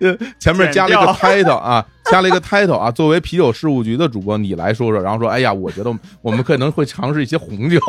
[0.00, 2.92] 呃， 前面加了一个 title 啊，加了一个 title 啊。
[2.92, 7.80] 作为啤酒事务局的主播，你来说说，然后说，哎呀，我觉得我们可能会尝试一些红酒。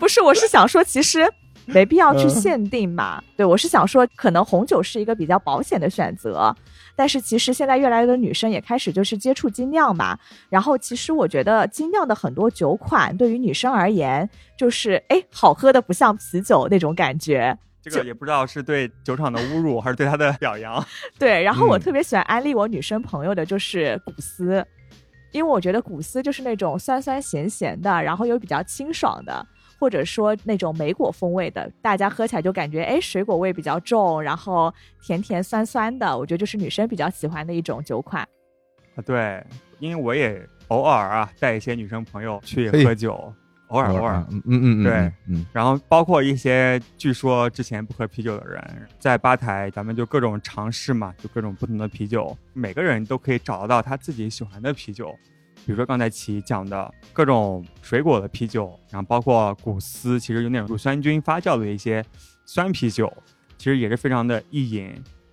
[0.00, 1.30] 不是，我是想说，其实
[1.68, 3.22] 没必要去嗯限定嘛。
[3.36, 6.54] 对我是想说，可能红酒是一个比较保险的选择，
[6.96, 10.18] 但是其实现在越来越多女生也开始就是接触精酿嘛。
[10.48, 17.56] 然后其实我觉得精酿的很多酒款对于女生而言，就是哎，好喝的不像啤酒那种感觉。
[17.80, 20.84] 这个也不知道是对酒厂的侮辱，还是对他的表扬。
[21.18, 24.62] 对，然后我嗯特别喜欢安利我女生朋友的就是古斯，
[25.30, 29.46] 因为我觉得古斯就是那种酸酸咸咸的，然后又比较清爽的，
[29.78, 38.22] 或者说那种莓果风味的，大家喝起来就感觉哎水果味比较重，然后甜甜酸酸的，我觉得就是女生比较喜欢的一种酒款。
[38.96, 39.44] 啊，对，
[39.78, 43.32] 因为我也偶尔啊带一些女生朋友去喝酒，
[43.68, 44.16] 偶尔偶尔。
[44.30, 44.92] 嗯嗯嗯，嗯对，
[45.28, 55.14] 嗯，然后包括一些据说之前不喝啤酒的人，在吧台咱们就各种尝试嘛，就各种不同的啤酒，每个人都可以找得到他自己喜欢的啤酒。
[55.68, 62.02] 比如说刚才齐讲的各种水果的啤酒，然后包括古斯，其实有那种乳酸菌发酵的一些
[62.46, 63.12] 酸啤酒，
[63.58, 64.90] 其实也是非常的易饮，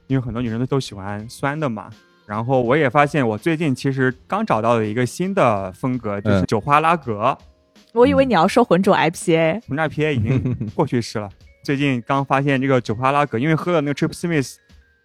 [0.08, 1.90] 因为很多女生都都喜欢酸的嘛。
[2.26, 7.38] 然后我也发现，我最近其实刚找到了一个新的风格，就是嗯酒花拉格。
[7.94, 11.30] 我以为你要说浑浊 IPA，浑浊 IPA 已经过去式了。
[11.64, 14.56] 最近刚发现这个酒花拉格，因为喝了那个 Trip Smith，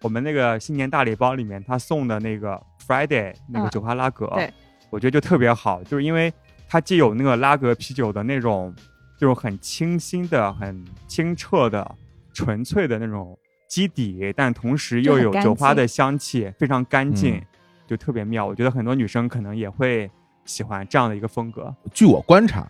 [0.01, 4.51] 我们那个新年大礼包里面他送的那个 Friday 那个嗯酒花拉格，对
[4.91, 6.31] 我觉得就特别好，就是因为
[6.69, 8.71] 它既有那个拉格啤酒的那种，
[9.17, 11.95] 就是很清新的、很清澈的、
[12.33, 13.35] 纯粹的那种
[13.67, 17.45] 基底，但同时又有酒花的香气，非常干净，嗯
[17.87, 18.45] 就特别妙。
[18.45, 20.09] 我觉得很多女生可能也会
[20.45, 21.73] 喜欢这样的一个风格。
[21.93, 22.69] 据我观察，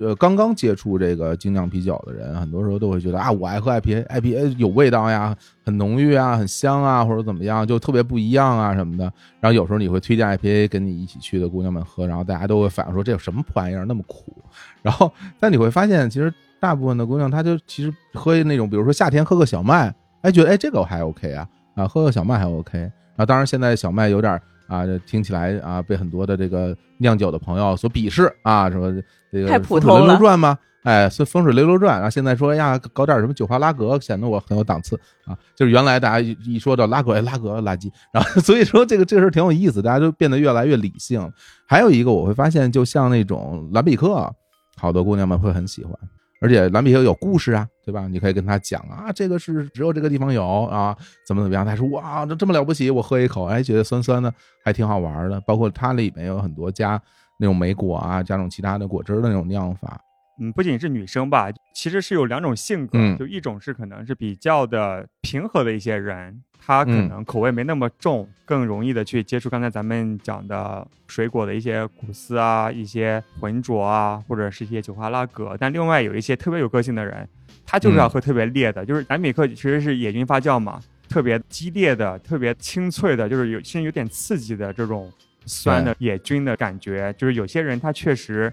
[0.00, 9.04] 呃，刚刚接触这个精酿啤酒的人，很多时候都会觉得啊，我爱喝 IPA，IPA 有味道呀，很浓郁啊，很香啊，或者怎么样，就特别不一样啊什么的。
[9.40, 14.34] 然后有时候你会推荐 IPA 跟你一起去的姑娘们喝，然后大家都会反映说这有什么破玩意儿那么苦。
[14.80, 22.78] 然后，但你会发现，其实大部分的姑娘她就其实喝那种，比如说夏天喝个小麦，哎，觉得哎这个我还 OK 啊，啊，喝个小麦还 OK。
[22.78, 29.02] 然后当然现在小麦有点啊，这听起来啊，被很多的这个酿酒的朋友所鄙视啊，什么
[29.32, 35.36] 这个太普风水通了轮流转吗，哎，风风水轮流转，然后现在说哎呀，搞点什么酒花拉格，显得我很有档次啊。
[35.56, 41.20] 就是原来大家一一说到拉格，哎，拉格垃圾，然后所以说这个这个事儿挺有意思，大家就变得越来越理性。
[41.66, 44.32] 还有一个我会发现，就像那种兰比克，
[44.76, 45.92] 好多姑娘们会很喜欢。
[46.40, 48.08] 而且兰比克有故事啊，对吧？
[48.08, 51.64] 你可以跟他讲啊，这个是只有这个地方有啊，怎么怎么样？
[51.66, 54.32] 他说哇，这这么了不起，我喝一口，哎，觉得酸酸的，
[54.64, 55.40] 还挺好玩的。
[55.42, 57.00] 包括它里面有很多加
[57.38, 60.00] 那种莓果啊，加种其他的果汁的那种酿法。
[60.40, 75.56] 嗯，不仅是女生吧，其实是有两种性格，嗯就一种是可能是比较的平和的一些人，他可嗯能口味没那么重，更容易的去接触刚才咱们讲的水果的一些谷丝啊、一些浑浊啊，或者是一些酒花拉格。
[75.60, 77.28] 但另外有一些特别有个性的人，
[77.66, 85.12] 他就是要嗯喝特别烈的，就是南米克其实是野菌发酵嘛，特别激烈的、特别清脆的，就是有甚至有点刺激的这种
[85.44, 87.12] 酸的野菌的感觉。
[87.18, 88.50] 就是有些人他确实，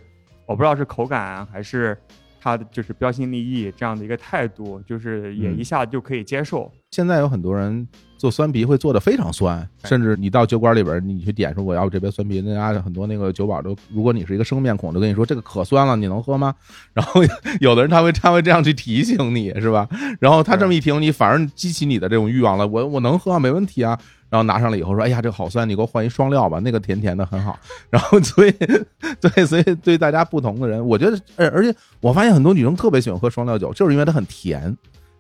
[0.48, 1.96] 我不知道是口感啊，还是
[2.42, 6.72] 他的就是标新立异这样的一个态度，就是也嗯一下就可以接受。
[6.92, 7.86] 现在有很多人
[8.18, 16.56] 做酸啤会做的非常酸，甚至你到酒馆里边，你去点说我要这杯酸啤，那家很多那个酒保都，如果你是一个生面孔，就跟你说这个可酸了，你能喝吗？
[16.94, 17.22] 然后
[17.60, 19.88] 有的人他会他会这样去提醒你，是吧？
[20.22, 24.00] 然后他这么一提醒你，反而激起你的这种欲望了，我我能喝啊，没问题啊。
[24.30, 27.58] 然后拿上来以后说，哎呀，这个好酸，你给我换一双料吧，那个甜甜的很好。
[27.90, 28.52] 然后所以
[29.22, 34.76] 对，所以对大家不同的人，我觉得，而而且我发现很多女生特别喜欢喝双料酒，就是因为它很甜。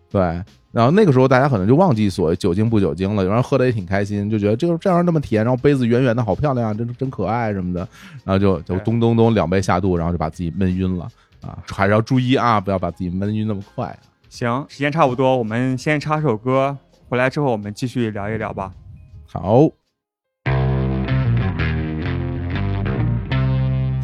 [0.10, 0.22] 对，
[0.72, 7.88] 然后那个时候大家可能就忘记所谓酒精不酒精了，有人喝的也挺开心，就觉得这个这样那么甜，然后杯子圆圆的好漂亮，真真可爱什么的，
[8.24, 11.08] 然后就就咚咚咚两杯下肚，然后就把自己闷晕了
[11.42, 13.98] 啊，还是要注意啊，不要把自己闷晕那么快。
[14.30, 16.78] 行，时间差不多，我们先插首歌，
[17.10, 18.72] 回来之后我们继续聊一聊吧。
[19.30, 19.70] 好，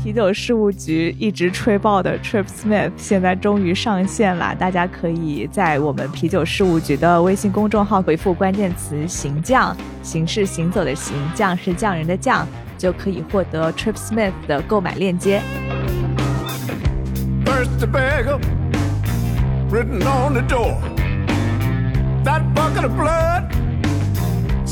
[0.03, 12.45] 啤酒事务局一直吹爆的 Trip Smith 现在终于上线了，大家可以在我们啤酒事务局的微信公众号回复关键词“行将”，行是行走的行，将是匠人的匠，
[12.77, 15.41] 就可以获得 Trip Smith 的购买链接。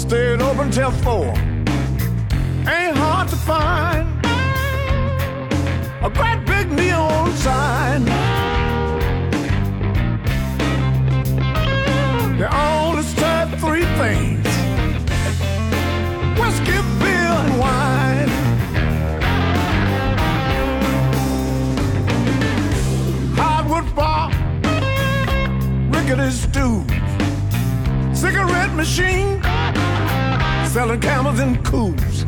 [0.01, 1.27] Stayed open till four.
[2.75, 4.07] Ain't hard to find
[6.03, 8.05] a great big neon sign.
[12.39, 14.47] They only serve three things
[16.39, 18.31] whiskey, beer, and wine.
[23.37, 24.31] hardwood bar,
[25.93, 26.89] rickety stools,
[28.19, 29.50] cigarette machine,
[30.71, 32.21] selling camels and coos.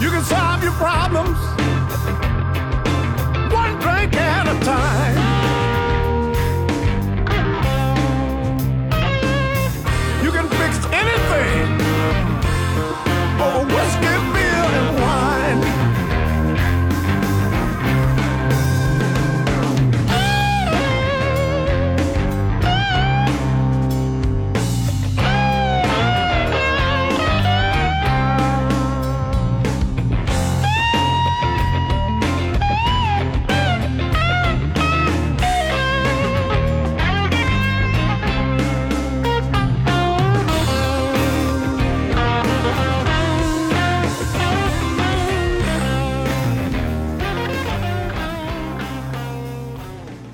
[0.00, 1.36] You can solve your problems
[3.52, 5.16] one drink at a time.
[10.22, 11.81] You can fix anything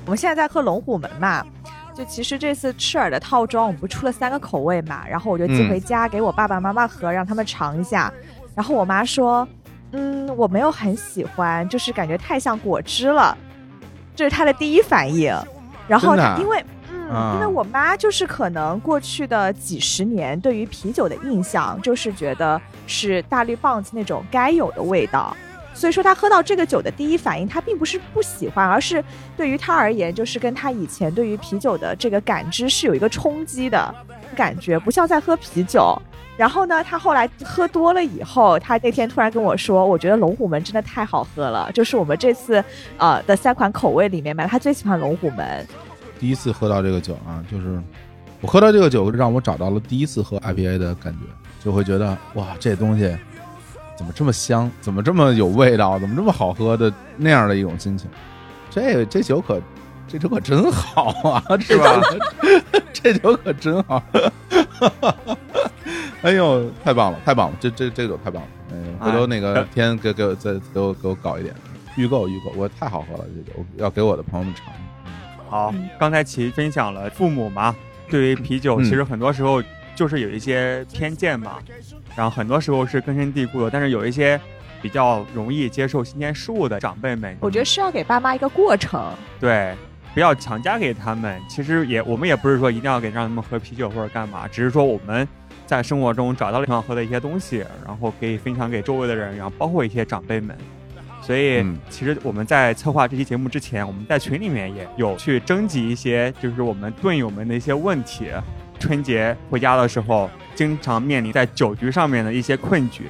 [0.09, 1.45] 我们现在在喝龙虎门嘛，
[1.93, 8.11] 就其实这次赤耳的套装我们不出了三个口味嘛，然后我就寄嗯回家给我爸爸妈妈喝，让他们尝一下。
[8.55, 9.47] 然后我妈说，
[9.91, 13.37] 嗯，我没有很喜欢，就是感觉太像果汁了，
[14.15, 15.31] 这是她的第一反应。
[15.87, 16.65] 然后因为。
[16.91, 25.37] 嗯，啊因为我妈就是可能过去的几十年对于啤酒的印象，就是觉得是大绿棒子那种该有的味道，
[25.79, 29.01] 所以说他喝到这个酒的第一反应，他并不是不喜欢，而是
[29.37, 33.95] 对于他而言，就是跟他以前对于啤酒的这个感知是有一个冲击的
[34.35, 35.97] 感觉，不像在喝啤酒。
[36.35, 42.61] 然后呢，他后来喝多了以后，他那天突然跟我说，我觉得龙虎门真的太好喝了，就是我们这次
[42.97, 45.65] 呃的三款口味里面嘛，他最喜欢龙虎门。
[46.19, 47.81] 第一次喝到这个酒啊，就是
[48.41, 51.19] 我喝到这个酒，让我找到了第一次喝 IPA 的感觉，
[51.63, 53.17] 就会觉得哇，这东西
[53.99, 58.09] 怎么这么香，怎么这么有味道，怎么这么好喝的那样的一种心情。
[58.69, 59.61] 这这酒可
[60.07, 62.01] 这酒可真好啊， 是吧？
[62.93, 64.01] 这酒可真好。
[66.21, 67.57] 哎呦，太棒了，太棒了！
[67.59, 68.49] 这这这酒太棒了！
[68.71, 71.53] 哎，回头那个天给给我再给我给我搞一点。
[71.97, 74.67] 预购预购，我太好喝了，这酒要给我的朋友们尝。
[75.49, 77.75] 好嗯，刚才齐分享了父母嘛，
[78.09, 79.61] 对于啤酒，嗯其实很多时候
[79.93, 81.57] 就是有一些偏见嘛，
[82.19, 84.37] 然后很多时候是根深蒂固的，但是有一些
[84.81, 89.01] 比较容易接受新鲜事物的长辈们，我觉得是要给爸妈一个过程。
[89.39, 89.73] 对，
[90.13, 91.41] 不要强加给他们。
[91.47, 95.25] 其实也我们也不是说一定要给让他们喝啤酒或者干嘛，只是说我们
[95.65, 100.53] 在生活中找到了挺好喝的一些东西，然后可以分享给周围的人，然后包括一些长辈们。
[101.21, 108.25] 所以嗯，其实我们在策划这期节目之前，我们在群里面也有去征集一些，就是我们队友们的一些问题。
[108.79, 113.09] 春节回家的时候，经常面临在酒局上面的一些困局。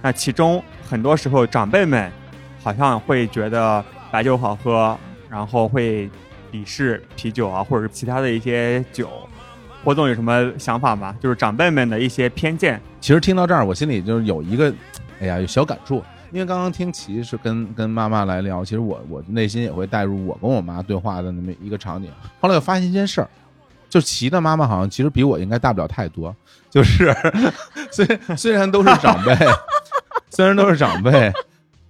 [0.00, 2.10] 那其中很多时候，长辈们
[2.62, 4.96] 好像会觉得白酒好喝，
[5.28, 6.08] 然后会
[6.52, 9.10] 鄙视啤酒啊，或者是其他的一些酒。
[9.84, 11.14] 霍总有什么想法吗？
[11.20, 12.80] 就是长辈们的一些偏见。
[13.00, 14.72] 其实听到这儿，我心里就是有一个，
[15.20, 16.02] 哎呀，有小感触。
[16.30, 22.10] 因为刚刚听齐是跟跟妈妈来聊，其实我我内心也会带入我跟我妈对话的那么一个场景。
[22.40, 23.28] 后来我发现一件事儿，
[23.88, 26.34] 就齐的妈妈好像其实比我应该大不了太多，
[26.70, 27.14] 就是
[27.90, 29.34] 虽虽然都是长辈，
[30.30, 31.32] 虽然都是长辈，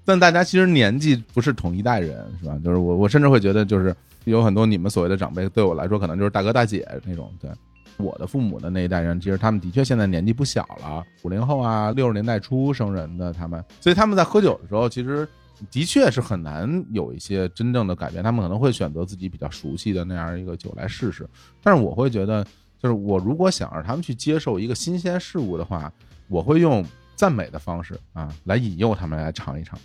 [0.05, 2.57] 但大家其实年纪不是同一代人，是吧？
[2.65, 3.95] 就是我我甚至会觉得，就是
[4.25, 7.51] 有很多你们所谓的长辈，对我来说可能就是大哥大姐那种，对。
[7.99, 15.29] 我的父母的那一代人，其实他们的确现在年纪不小了，五零后啊，六十年代初生人的他们，所以他们在喝酒的时候，其实
[15.71, 18.23] 的确是很难有一些真正的改变。
[18.23, 21.29] 他们可能会选择自己比较熟悉的那样一个酒来试试。
[21.63, 22.45] 但是我会觉得，
[22.83, 25.93] 就是我如果想让他们去接受一个新鲜事物的话，
[26.29, 26.85] 我会用
[27.17, 29.79] 赞美的方式啊来引诱他们来尝一尝。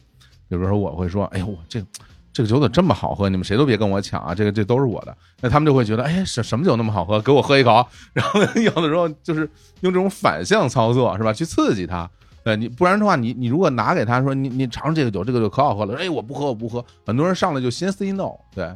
[0.50, 1.84] 比如说，我会说：“哎呦，我这
[2.32, 3.28] 这个酒怎么这么好喝？
[3.30, 4.36] 你们谁都别跟我抢啊！
[4.36, 7.20] 这个这都是我的。”那他们就会觉得：“哎，什什么酒那么好喝？
[7.22, 9.50] 给我喝一口。”然后有的时候就是
[9.82, 11.34] 用这种反向操作，是吧？
[11.34, 12.08] 去刺激他。
[12.44, 16.84] 对你，不然的话，你你如果拿给他说你你尝尝这个酒，这个酒可好喝了，哎，我不喝，我不喝。
[17.06, 18.70] 很多人上来就先 say no，对。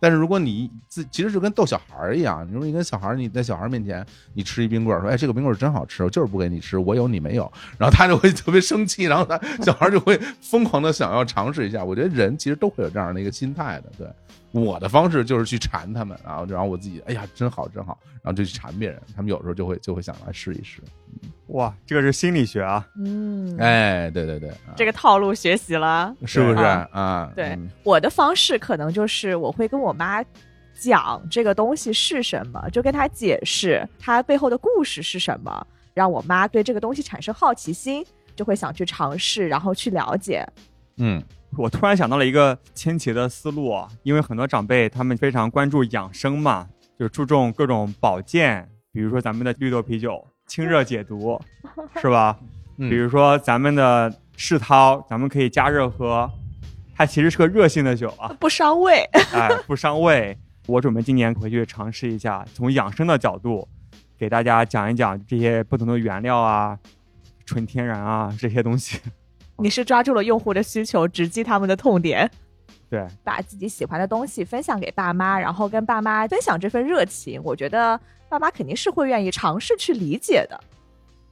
[0.00, 4.04] 但是如果你自其实就跟逗小孩儿一样，你说你跟小孩儿你在小孩儿面前
[4.34, 11.82] 你吃一冰棍儿，说哎这个冰棍儿真好吃，我就是不给你吃，我有你没有，然后他就会 特别生气，然后他小孩儿就会疯狂的想要尝试一下。
[11.82, 14.06] 我觉得人其实都会有这样的一个心态的，对。
[14.52, 20.82] 我的方式就是去馋他们，然后然后我自己哎呀真好真好，然后就去馋别人，他们有时候就会就会想来试一试。
[21.48, 22.86] 哇，这个是心理学啊！
[22.96, 26.14] 嗯，哎，对对对，啊这个套路学习了。
[26.24, 27.32] 是不是啊啊？
[27.36, 30.24] 对嗯我的方式可能就是我会跟我妈
[30.72, 38.04] 讲这个东西是什么，就跟她解释它背后的故事是什么，让我妈对这个东西产生好奇心，
[38.34, 40.46] 就会想去尝试，然后去了解。
[40.96, 41.22] 嗯
[41.56, 46.66] 我突然想到了一个千奇的思路啊，因为很多长辈他们非常关注养生嘛，
[46.98, 51.40] 就注重各种保健，比如说咱们的绿豆啤酒清热解毒，
[52.00, 52.38] 是吧？
[52.76, 56.28] 嗯比如说咱们的世涛，咱们可以加热喝，
[56.96, 59.08] 它其实是个热性的酒啊，不伤胃。
[59.32, 60.36] 哎，不伤胃。
[60.66, 63.68] 我准备今年回去尝试一下，从养生的角度
[64.18, 66.76] 给大家讲一讲这些不同的原料啊、
[67.46, 68.98] 纯天然啊这些东西。
[69.58, 72.28] 你是抓住了用户的需求，直击他们的痛点，
[72.90, 77.40] 对，把自己喜欢的东西分享给爸妈，然后跟爸妈分享这份热情。
[77.44, 78.00] 我觉得
[78.38, 80.60] 爸妈肯定是会愿意尝试去理解的。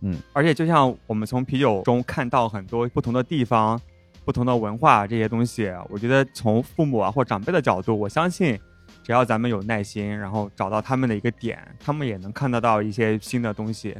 [0.04, 3.80] 嗯而且就像我们从啤酒中看到很多不同的地方、
[4.24, 8.58] 不同的文化这些东西，我觉得从父母啊或长辈的角度，我相信
[9.02, 13.96] 只要咱们有耐心，然后找到他们的一个点，他们也能看得到一些新的东西，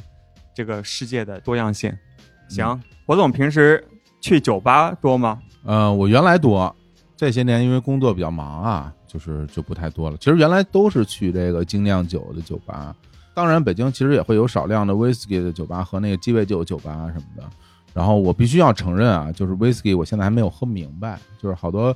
[0.55, 1.93] 这个世界的多样性。
[2.49, 3.83] 行，火总平时
[4.21, 5.41] 去酒吧多吗？
[5.65, 6.75] 呃，我原来多，
[7.17, 10.17] 这些年因为工作比较忙啊，就是就不太多了。
[10.19, 12.95] 其实原来都是去这个精酿酒的酒吧，
[13.35, 17.43] 当然北京其实也会有少量的 whisky 的酒吧和那个鸡尾酒酒吧什么的。
[17.93, 21.95] 然后我必须要承认啊，就是 whisky 我现在还没有喝明白，就是好多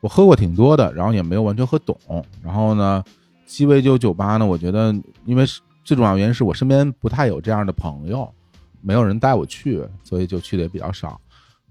[0.00, 1.98] 我喝过挺多的，然后也没有完全喝懂。
[2.42, 3.04] 然后呢，
[3.44, 4.94] 鸡尾酒酒吧呢，我觉得
[5.26, 5.44] 因为
[5.84, 8.26] 最重要原因是我身边不太有这样的朋友，
[8.80, 11.20] 没有人带我去，所以就去的也比较少。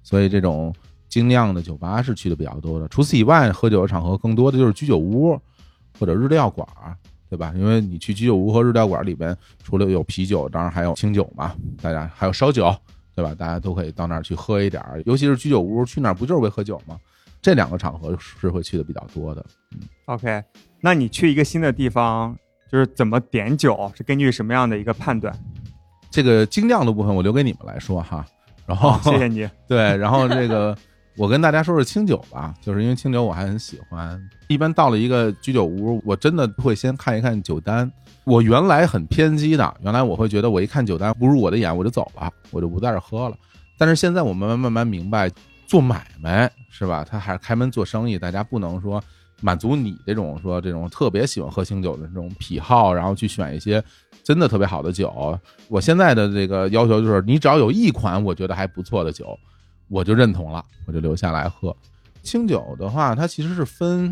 [0.03, 0.71] 所以这种
[1.13, 2.87] 精酿的酒吧是去的比较多的。
[2.87, 5.39] 除此以外，喝酒的场合更多的就是居酒屋
[5.99, 6.97] 或者日料馆儿，
[7.29, 7.53] 对吧？
[7.55, 12.75] 因为你去居酒屋和日料馆里边，除了有啤酒，当然还有清酒嘛，大家还有烧酒，
[13.13, 13.35] 对吧？
[13.35, 14.99] 大家都可以到那儿去喝一点儿。
[15.05, 16.97] 尤其是居酒屋，去那儿不就是为喝酒吗？
[17.43, 19.45] 这两个场合是会去的比较多的。
[19.73, 20.43] 嗯 OK，
[20.81, 22.35] 那你去一个新的地方，
[22.71, 25.31] 就是怎么点酒，是根据什么样的一个判断？
[26.09, 28.25] 这个精酿的部分我留给你们来说哈。
[28.65, 29.47] 然后好，谢谢你。
[29.67, 30.77] 对，然后这个
[31.15, 34.19] 我跟大家说说清酒吧，就是因为清酒我还很喜欢。
[34.47, 37.91] 一般到了一个居酒屋，我真的会先看一看酒单。
[38.23, 43.35] 我原来很偏激的，原来我会觉得我一看酒单不入我的眼，我就走了，我就不在这喝了。
[43.77, 45.29] 但是现在我慢慢慢慢明白，
[45.67, 47.05] 做买卖是吧？
[47.07, 49.03] 他还是开门做生意，大家不能说
[49.41, 53.83] 满足你这种说这种特别喜欢喝清酒的这种癖好，然后去选一些
[54.23, 55.37] 真的特别好的酒。
[55.67, 59.37] 我现在的这个要求就是，你只要有一款我觉得还不错的酒，
[59.93, 61.75] 我就认同了，我就留下来喝。
[62.23, 64.11] 清酒的话，它其实是分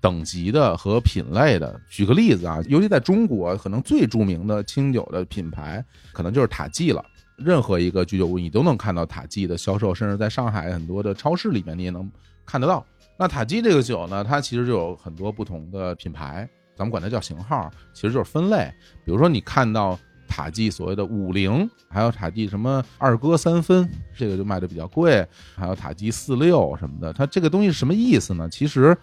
[0.00, 1.80] 等级的和品类的。
[1.88, 7.04] 举个例子啊，尤其在中国，可能最著名的清酒的品牌可能就是塔季了。
[7.36, 12.10] 任何一个居酒屋，你都能看到塔季的销售，甚至在上海很多的超市里面，你也能
[12.44, 12.84] 看得到。
[13.16, 18.72] 那塔季这个酒呢，它其实就有很多不同的品牌，咱们管它叫型号，其实就是分类。
[19.04, 19.96] 比如说，你看到
[20.26, 27.12] 塔季所谓的五零，还有塔季什么二哥三分，这个就卖的比较贵，还有塔季四六什么的。
[27.12, 28.48] 它这个东西是什么意思呢？
[28.48, 28.96] 其实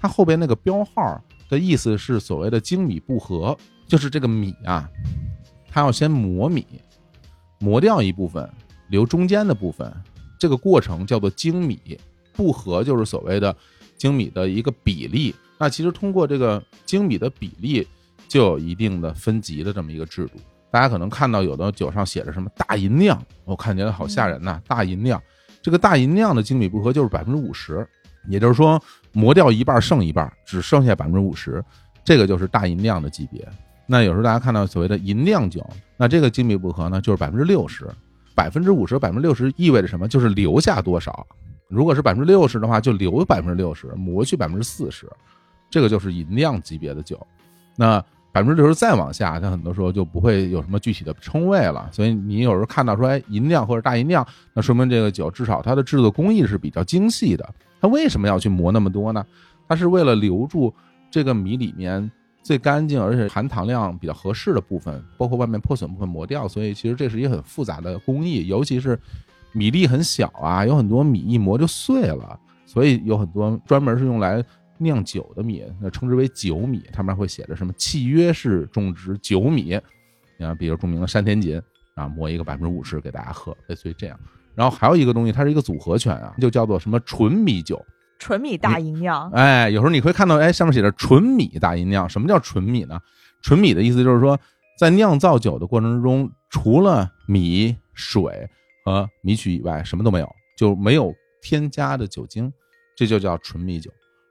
[0.00, 3.56] 它后边那个标号的意思是所谓的精米不和，
[3.86, 4.88] 就是这个米啊，
[5.68, 6.66] 它要先磨米。
[7.62, 8.50] 磨掉一部分，
[8.88, 9.92] 留中间的部分，
[10.38, 11.78] 这个过程叫做精米
[12.32, 13.54] 不和，就是所谓的
[13.98, 15.34] 精米的一个比例。
[15.58, 17.86] 那其实通过这个精米的比例，
[18.26, 20.38] 就有一定的分级的这么一个制度。
[20.70, 24.60] 大家可能看到有的酒上写着什么大银酿，我看起来好吓人呐！
[24.66, 25.20] 大银酿，
[25.60, 27.86] 这个大银酿的精米不合就是百分之五十，
[28.28, 28.80] 也就是说
[29.12, 31.62] 磨掉一半剩一半，只剩下百分之五十，
[32.04, 33.46] 这个就是大银酿的级别。
[33.86, 37.90] 那有时候大家看到所谓的银酿酒，那这个精米不合呢，就是百分之六十，
[38.36, 40.06] 百分之五十、百分之六十意味着什么？
[40.06, 41.26] 就是留下多少。
[41.68, 45.10] 如果是百分之六十的话，就留百分之六十，磨去百分之四十，
[45.68, 47.26] 这个就是银酿级别的酒。
[47.74, 51.88] 那百分之六十再往下，它很多时候就不会有什么具体的称谓了。
[51.92, 57.48] 所以你有时候看到说，哎，银酿或者大银酿，那说明这个酒至少它的制作工艺是比较精细的。
[57.80, 59.24] 它为什么要去磨那么多呢？
[59.68, 60.72] 它是为了留住
[61.10, 62.10] 这个米里面。
[62.42, 68.98] 最干净而且含糖量比较合适的部分，包括外面破损部分磨掉，所以其实这是一个很复杂的工艺，尤其是
[69.52, 74.42] 米粒很小啊，有很多米一磨就碎了，所以有很多专门是用来
[74.80, 79.78] 酿酒的米，那称之为酒米，上面会写着什么契约式种植酒米，
[80.38, 81.60] 你看，比如著名的山田锦
[81.94, 84.18] 啊，磨一个百分之五十给大家喝，类似于这样。
[84.54, 87.80] 然后还有一个东西，它是一个组合拳啊，就叫做什么纯米酒。
[88.18, 92.06] 纯米大吟酿，哎，有时候你会看到，哎，上面写着纯米大吟酿。
[92.08, 93.00] 什么叫纯米呢？
[93.42, 94.38] 纯米的意思就是说，
[94.78, 98.46] 在酿造酒的过程中，除了米、水
[98.84, 100.28] 和米曲以外，什么都没有，
[100.58, 102.52] 就没有添加的酒精，
[102.94, 103.90] 这就叫纯米酒。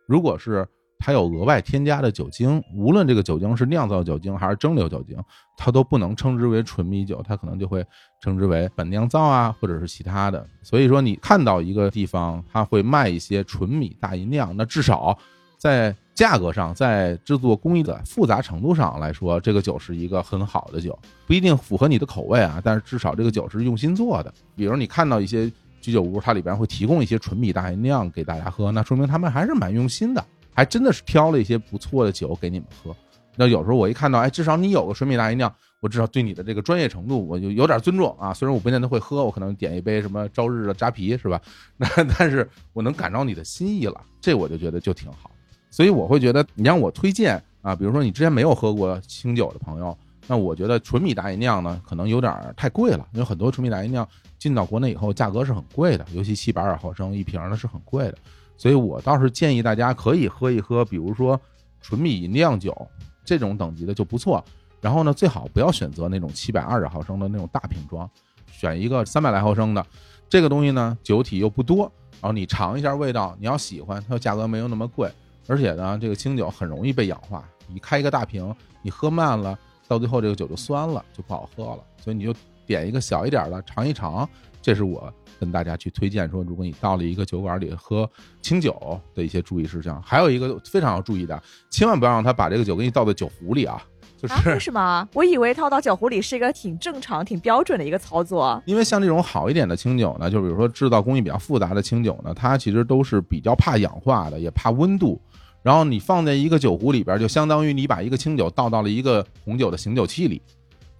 [0.10, 5.16] 如果是它有额外添加的酒精，无论这个酒精是酿造酒精还是蒸馏酒精，
[5.55, 7.86] 它都不能称之为纯米酒，它可能就会
[8.20, 10.43] 称之为本酿造啊，或者是其他的。
[10.64, 15.16] 所以说，你看到一个地方它会卖一些纯米大吟酿，那至少
[15.60, 20.97] 在价格上，在制作工艺的复杂程度上来说，这个酒是一个很好的酒，
[21.28, 24.34] 不一定符合你的口味啊，但是至少这个酒是用心做的。
[24.55, 25.49] 比如你看到一些
[25.82, 30.24] 居酒屋，它里边会提供一些纯米大吟酿给大家喝，那说明他们还是蛮用心的。
[30.52, 32.94] 还真的是挑了一些不错的酒给你们喝。
[33.38, 38.34] 那有时候我一看到，哎，至少你有个纯米大吟酿，我至少对你的这个专业程度我就有点尊重啊。
[38.34, 41.42] 虽然我不见得会喝，我可能点一杯什么朝日的扎啤是吧？
[41.78, 45.32] 那但是我能感着你的心意了，这我就觉得就挺好。
[45.72, 49.98] 所以我会觉得，你让我推荐啊，比如说你之前没有喝过清酒的朋友，
[50.30, 54.08] 那我觉得纯米大吟酿呢，可能有点太贵了，因为很多纯米大吟酿
[54.38, 58.18] 进到国内以后价格是很贵的，尤其七百二毫升一瓶呢是很贵的。
[58.56, 61.40] 所以我倒是建议大家可以喝一喝，比如说
[61.82, 62.88] 纯米酿酒
[63.26, 64.46] 这种等级的就不错。
[64.80, 68.08] 然后呢，最好不要选择那种七百二十毫升的那种大瓶装，
[68.52, 69.84] 选一个三百来毫升的。
[70.30, 75.12] 这个东西呢，酒体又不多，然后你尝一下味道，你要喜欢，它价格没有那么贵。
[75.48, 78.54] 而且呢，这个清酒很容易被氧化，你开一个大瓶，
[78.84, 79.58] 你喝慢了，
[79.90, 81.80] 到最后这个酒就酸了，就不好喝了。
[81.98, 82.34] 所以你就
[82.66, 84.30] 点一个小一点的尝一尝，
[84.62, 85.14] 这是我。
[85.40, 88.10] 跟大家去推荐说，如果你到了一个酒馆里喝
[88.42, 93.82] 清酒的一些注意事项，还有一个非常要注意的，千万不要让他把这个酒给你倒在酒壶里啊！
[94.18, 95.08] 就是为什么？
[95.14, 98.62] 我以为倒到酒壶里是一个挺正常、挺标准的一个操作。
[98.66, 105.18] 因为像这种好一点的清酒呢，就比如说制造工艺比较复杂的清酒呢，它其实都是比较怕氧化的，也怕温度。
[105.62, 110.41] 然后你放在一个酒壶里边，就相当于你把一个清酒倒到了一个红酒的醒酒器里。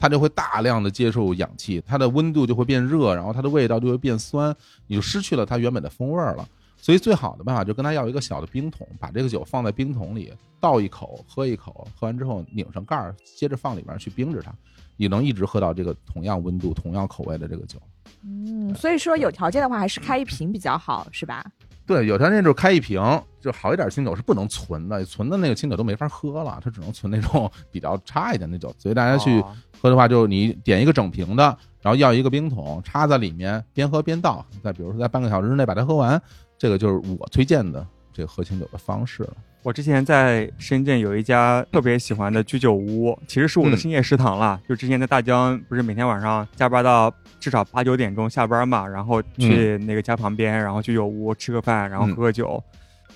[0.02, 4.56] 它就会大量的接受氧气，它的温度就会变热，然后它的味道就会变酸，
[4.88, 6.48] 你就失去了它原本的风味了。
[6.82, 10.32] 所以最好的办法就跟他要一个小的冰桶，把这个酒放在冰桶里，
[10.62, 14.54] 倒一口，喝一口，喝完之后拧上盖儿，接着放里边去冰着它，
[14.96, 17.78] 你能一直喝到这个同样温度、同样口味的这个酒。
[18.24, 21.46] 嗯，所以说有条件的话，还是开一瓶比较好，是吧？
[21.86, 23.02] 对，有条件就是开一瓶，
[23.42, 28.74] 就好一点清酒是不能存的，存的那个清酒都没法喝了，它只能存那种比较差一点的酒。
[28.78, 31.44] 所以大家去哦喝的话，就你点一个整瓶的，
[31.82, 36.22] 然后要一个冰桶插在里面，边喝边倒，再比如说在半个小时之内把它喝完，
[36.58, 39.34] 这个就是我推荐的这个喝清酒的方式了。
[39.62, 44.58] 我之前在深圳有一家特别喜欢的居酒屋，其实是我的嗯深夜食堂啦。
[44.68, 52.62] 就之前在大江，不是每天晚上加班到至少八九点钟下班嘛，然后去那个家旁边，然后居酒屋吃个饭，然后嗯喝个酒。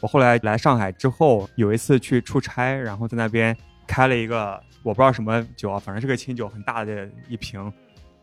[0.04, 3.56] 我后来来上海之后，有一次去出差，然后在那边
[3.88, 7.72] 开了一个我不知道什么酒啊，反正是个清酒，很大的一瓶，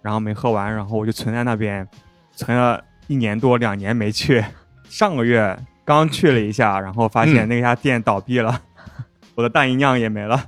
[0.02, 1.88] 然后没喝完，然后我就存在那边，
[2.36, 4.44] 存了一年多两年没去，
[4.90, 8.60] 上个月刚去了一下，然后发现嗯那家店倒闭了，
[9.34, 10.38] 我的大吟酿也没了。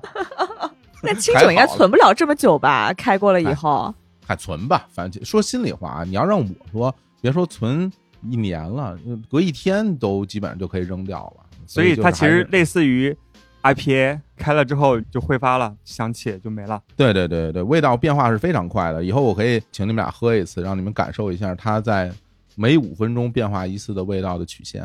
[1.03, 2.93] 那清酒应该存不了这么久吧？
[2.93, 3.95] 开过了以后，
[4.27, 7.91] 还存吧，反正说心里话啊，你要让我说，别说存
[8.29, 8.99] 一年了，
[9.31, 11.45] 隔一天都基本上就可以扔掉了。
[11.67, 13.17] 所以它其实类似于
[13.63, 16.83] IPA，开了之后就挥发了，香气就没了。
[16.97, 19.03] 对对对对，味道变化是非常快的。
[19.03, 22.13] 以后我可以请你们俩喝一次，让你们感受一下它在
[22.57, 24.83] 每五分钟变化一次的味道的曲线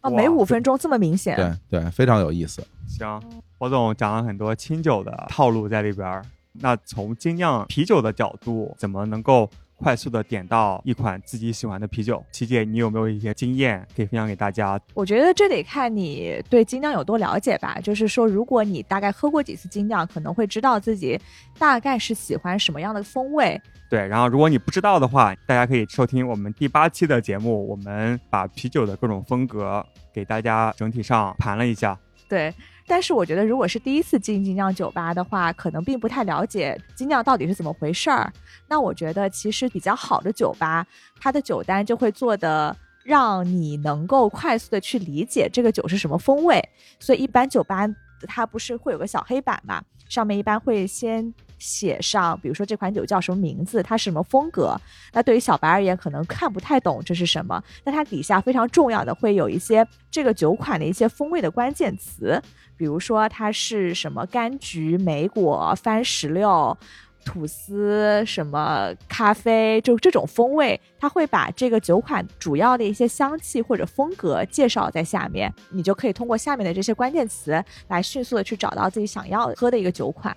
[0.00, 0.10] 啊。
[0.10, 1.36] 每五分钟这么明显，
[1.68, 2.64] 对对，非常有意思。
[2.88, 3.20] 行，
[3.58, 6.24] 火总讲了很多清酒的套路在里边儿。
[6.58, 12.24] 那从精酿啤酒的角度，怎么能够快速的点到一款自己喜欢的啤酒？
[12.32, 14.80] 琪姐，你有没有一些经验可以分享给大家？
[14.94, 17.78] 我觉得这得看你对精酿有多了解吧。
[17.82, 21.20] 就是说，如果你大概喝过几次精酿，可能会知道自己
[21.58, 23.60] 大概是喜欢什么样的风味。
[23.88, 31.96] 对，然后如果你不知道的话，大家可以收听我们第八期的节目，我们把啤酒的各种风格给大家整体上盘了一下。
[32.28, 32.52] 对，
[32.86, 38.32] 但是我觉得，如果是第一次进精酿酒吧的话，可能并不太了解精酿到底是怎么回事儿。
[38.68, 40.86] 那我觉得，其实比较好的酒吧，
[41.20, 46.62] 它的酒单就会做的让你能够快速的去理解这个酒是什么风味。
[47.00, 47.88] 所以，一般酒吧
[48.28, 51.34] 它不是会有个小黑板嘛，上面一般会先。
[51.58, 54.78] 写上，比如说这款酒叫什么名字，它是什么风格。
[55.12, 62.40] 那对于小白而言，可能看不太懂这是什么，那它底下非常重要的会有一些这个酒款的一些风味的关键词，
[62.76, 66.76] 比如说它是什么柑橘、莓果、番石榴。
[67.24, 80.32] 吐司什么咖啡，就这种风味，它会把这个酒款主要的一些香气或者风格介绍在下面，你就可以通过下面的这些关键词来迅速的去找到自己想要喝的一个酒款。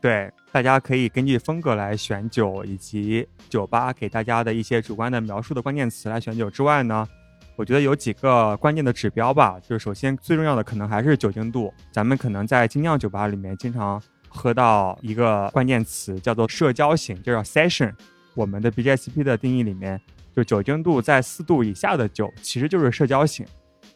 [0.00, 7.08] 对，大家可以根据风格来选酒，以及酒吧给大家的一些主观的描述的关键词来选酒之外呢，
[7.56, 9.58] 我觉得有几个关键的指标吧。
[9.60, 11.72] 就是首先最重要的可能还是酒精度。
[11.90, 17.90] 咱们可能在精酿酒吧里面经常喝到一个关键词叫做社交型，就叫 session。
[18.34, 19.98] 我们的 BJCP 的定义里面，
[20.36, 23.46] 就酒精度在四度以下的酒其实就是社交型。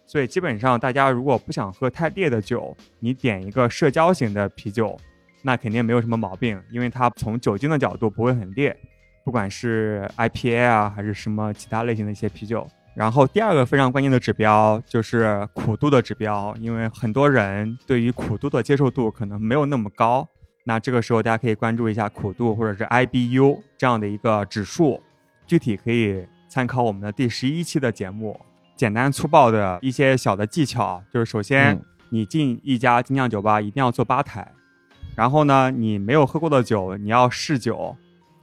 [0.07, 4.99] 所以基本上大家如果不想喝太烈的酒，你点一个社交型的啤酒。
[5.47, 8.77] 那肯定没有什么毛病，因为它从酒精的角度不会很烈，
[9.25, 12.67] 不管是 IPA 啊还是什么其他类型的一些啤酒。
[12.97, 20.29] 然后第二个非常关键的指标就是苦度的指标，因为很多人对于苦度的接受度可能没有那么高。
[20.65, 25.01] 那这个时候大家可以关注一下苦度或者是 IBU 这样的一个指数，
[25.47, 28.37] 具体可以参考我们的第十一期的节目。
[28.75, 34.51] 简单粗暴的一些小的技巧，就是首先嗯你进一家精酿酒吧一定要坐吧台。
[35.17, 37.97] 然后呢，你没有喝过的酒，你要试酒，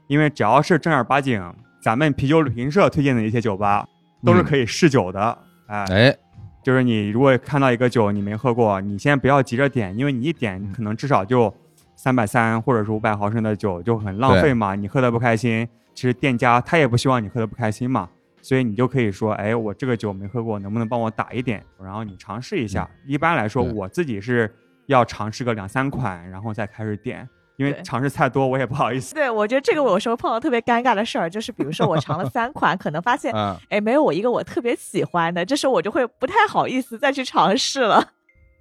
[0.08, 1.42] 因为只要是正儿八经
[1.82, 3.88] 咱们啤酒旅行社推荐的一些酒吧，
[4.26, 5.38] 都是可以试酒的。
[5.68, 6.18] 哎，哎，
[6.64, 11.54] 就是你如果看到一个酒你没喝过，你先不要急着点，因为你一点嗯可能至少就
[11.96, 14.74] 三百三或者是五百毫升的酒，就很浪费嘛。
[14.74, 18.10] 你喝的不开心，其实店家他也不希望你喝的不开心嘛。
[18.42, 21.64] 所以你就可以说，哎，我这个酒没喝过，能不能帮我打一点？
[21.82, 22.90] 然后你尝试一下。
[23.06, 24.54] 一般来说，我自己是
[24.88, 27.28] 要尝试个两三款，然后再开始点，
[27.58, 29.14] 因为尝试太多我也不好意思。
[29.14, 38.14] 对，我觉得这个我有时候碰到特别尴尬的事儿，就是比如说我尝了三款，可能发现啊，哎没有我一个我特别喜欢的，这时候我就会不太好意思再去尝试了。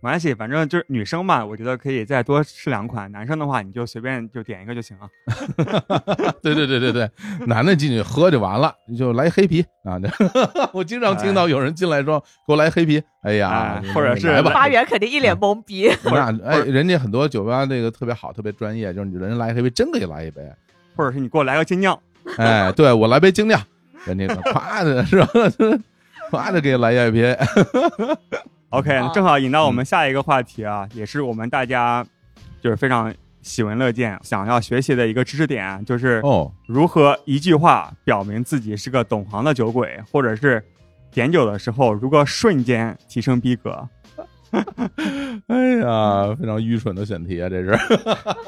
[0.03, 3.11] 没关系，反正就是女生嘛，我觉得可以再多试两款。
[3.12, 5.09] 男生的话，你就随便就点一个就行了。
[6.42, 7.09] 对对对对对，
[7.46, 10.00] 男的进去喝就完了，你就来黑啤啊！
[10.74, 15.88] 我经常听到有人进来说给我来黑啤，哎呀哎，或者是发源肯定一脸懵逼。
[16.05, 20.42] 那哎，人家很多酒吧那个特别好，特别专业，就是你人家来一黑啤，真给你来一杯。
[20.96, 21.96] 或者是你给我来个精酿，
[22.38, 23.62] 哎，对我来杯精酿，
[24.05, 25.28] 人家夸的是吧？
[26.28, 27.38] 夸的给你来一杯，
[28.73, 32.03] OK，好正好引到我们下一个话题啊，也是我们大家
[32.62, 40.64] 就是非常喜闻乐见、想要学习的一个知识点啊，就是哦，如何一句话表明自己是个懂行的酒鬼，或者是
[41.11, 43.87] 点酒的时候如何瞬间提升逼格。
[45.49, 47.79] 哎呀，非常愚蠢的选题啊，这是。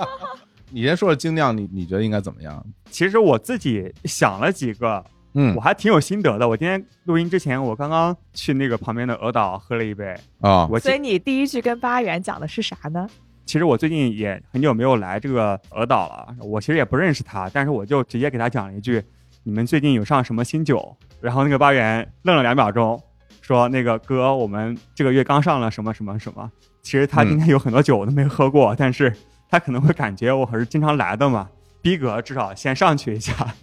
[0.72, 2.64] 你先说说精酿，你你觉得应该怎么样？
[2.91, 5.05] 其实我自己想了几个，
[5.35, 6.49] 嗯我还挺有心得的。
[6.49, 10.16] 我今天录音之前，我刚刚去那个旁边的鹅岛喝了一杯。
[10.41, 13.07] 啊，我所以你第一句跟八元讲的是啥呢？
[13.45, 19.03] 其实我最近也很久没有来这个鹅岛了，我其实也不认识他，但是我就直接给他讲了一句
[19.45, 22.99] ：“你们最近有上什么新酒？”然后那个八元愣了两秒钟，
[23.43, 29.14] 说：“那个哥，我们这个月刚上了什么什么什么。”其实他今天有很多酒我都没喝过，但是
[29.51, 31.49] 他可能会感觉我还是经常来的嘛。
[31.82, 33.55] 逼格至少先上去一下。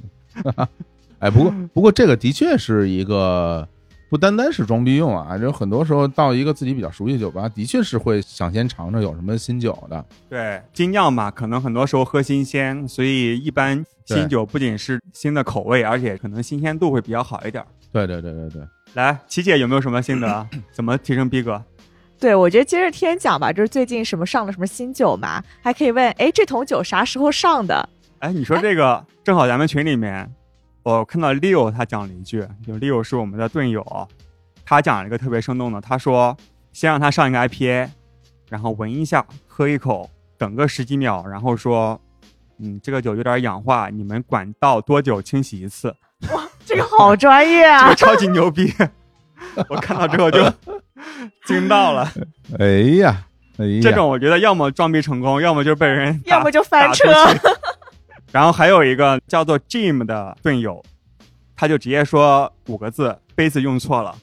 [1.22, 3.68] 哎，不过不过这个的确是一个
[4.10, 10.04] 不单单是装逼用啊，就很多时候到一个自己比较熟悉的酒吧，的确是会想先尝尝有什么新酒的。
[10.28, 17.64] 对，精酿嘛，可能很多时候喝新鲜，所以一般新酒不仅是新的口味，而且可能新鲜度会比较好一点。
[17.94, 18.62] 对对对对对，
[18.96, 20.48] 来，琪姐有没有什么心得？
[20.74, 21.64] 怎么提升逼格？
[22.20, 27.88] 对，我觉得接着天讲吧，就是最近什么上了什么新酒嘛，还可以问，哎，这桶酒啥时候上的？
[28.20, 30.30] 哎，你说这个，正好咱们群里面，
[30.84, 34.08] 我看到 Leo 他讲了一句，就 Leo 是我们的队友，
[34.66, 36.36] 他讲了一个特别生动的，他说
[36.74, 37.90] 先让他上一个 IPA，
[38.50, 42.00] 然后闻一下，喝一口，等个十几秒，然后说，
[42.60, 45.96] 嗯，这个酒有点氧化，你们管道多久清洗一次？
[46.34, 47.96] 哇这个好专业 这啊个！
[47.96, 48.74] 超级牛逼！
[49.70, 50.40] 我看到之后就
[51.46, 52.12] 惊到了。
[52.58, 52.68] 哎
[52.98, 53.26] 呀，
[53.58, 57.08] 哎呀，这种我觉得要么装逼成功，要么就被人要么就翻车。
[58.32, 60.82] 然后还有一个叫做 Jim 的队友，
[61.56, 64.16] 他就直接说五个字：杯子用错了。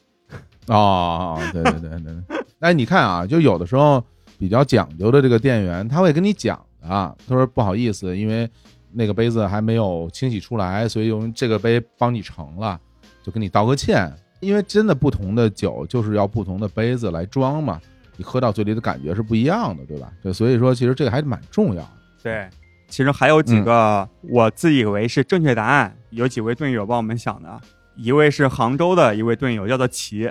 [0.68, 2.38] 哦，对对对对对。
[2.61, 4.02] 哎，你看啊，就有的时候
[4.38, 8.48] 比较讲究的这个店员，他会跟你讲的啊，他说不好意思，因为
[8.92, 12.80] 那个杯子还没有清洗出来，所以用这个杯帮你盛了，
[13.22, 14.12] 就跟你道个歉。
[14.40, 17.80] 因为真的不同的酒就是要不同的杯子来装嘛，
[18.16, 20.12] 你喝到嘴里的感觉是不一样的，对吧？
[20.22, 21.90] 对，所以说其实这个还是蛮重要的。
[22.22, 22.48] 对，
[22.89, 27.61] 其实还有几个我自以为是正确答案，有几位队友帮我们想的。
[27.97, 30.30] 一位是杭州的一位队友，叫做齐，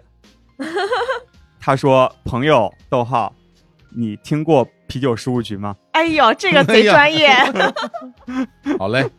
[1.60, 3.34] 他说：“朋友，逗号，
[3.96, 7.30] 你听过啤酒事务局吗？”哎呦，这个贼专业。
[8.80, 9.10] 好嘞，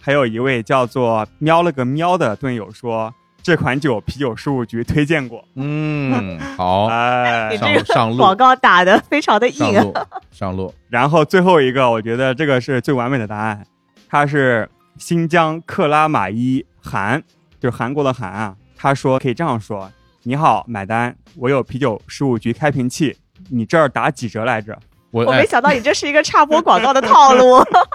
[0.00, 3.12] 还有一位叫做喵了个喵的队友说，
[3.44, 5.44] 这款酒啤酒事务局推荐过。
[5.54, 9.58] 嗯，好，哎你，这个上上路广告打的非常的硬。
[9.60, 9.94] 上路
[10.32, 13.62] 上路，然后最后一个，我觉得这个是最完美的答案，
[14.08, 14.66] 他是
[14.96, 17.22] 新疆克拉玛依韩，
[17.60, 18.56] 就是韩国的韩啊。
[18.78, 19.92] 他说可以这样说：
[20.22, 23.14] 你好，买单，我有啤酒事务局开瓶器，
[23.50, 24.74] 你这儿打几折来着？
[25.10, 27.62] 我哎我没想到你这是一个插播广告的套路。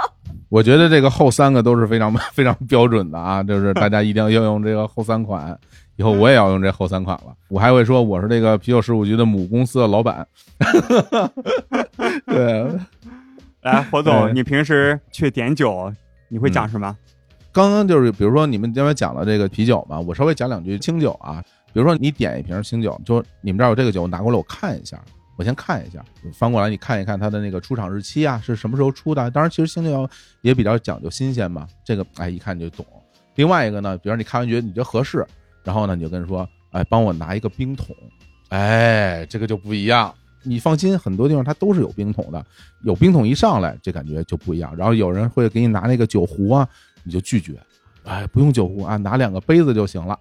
[0.50, 5.58] 我觉得这个后三个都是非常 非常标准的啊，就是大家一定要用这个后三款。
[5.96, 7.36] 以后我也要用这后三款了。
[7.50, 10.26] 我还会说我是这个啤酒十五局的母公司的老板。
[12.26, 12.66] 对，
[13.62, 15.94] 来，火总，哎你平时去点酒，
[16.30, 16.96] 你会讲什么？
[17.52, 21.44] 刚刚就是比如说你们刚才讲了这个啤酒嘛，我稍微讲两句清酒啊。
[21.74, 24.98] 比如说你点一瓶清酒，就你们这儿有这个酒，拿过来我看一下，
[25.40, 29.32] 我先看一下，翻过来你看一看它的那个出厂日期啊，是什么时候出的。
[29.32, 30.08] 当然，其实清酒
[30.42, 32.86] 也比较讲究新鲜嘛，这个哎一看就懂。
[33.36, 35.26] 另外一个呢，比如你看完觉得你觉得合适，
[35.64, 37.96] 然后呢你就跟人说，哎，帮我拿一个冰桶，
[38.50, 40.14] 哎，这个就不一样。
[40.44, 42.46] 你放心，很多地方它都是有冰桶的，
[42.84, 44.76] 有冰桶一上来，这感觉就不一样。
[44.76, 46.68] 然后有人会给你拿那个酒壶啊，
[47.06, 47.58] 你就拒绝，
[48.04, 50.20] 哎，不用酒壶啊，拿两个杯子就行了。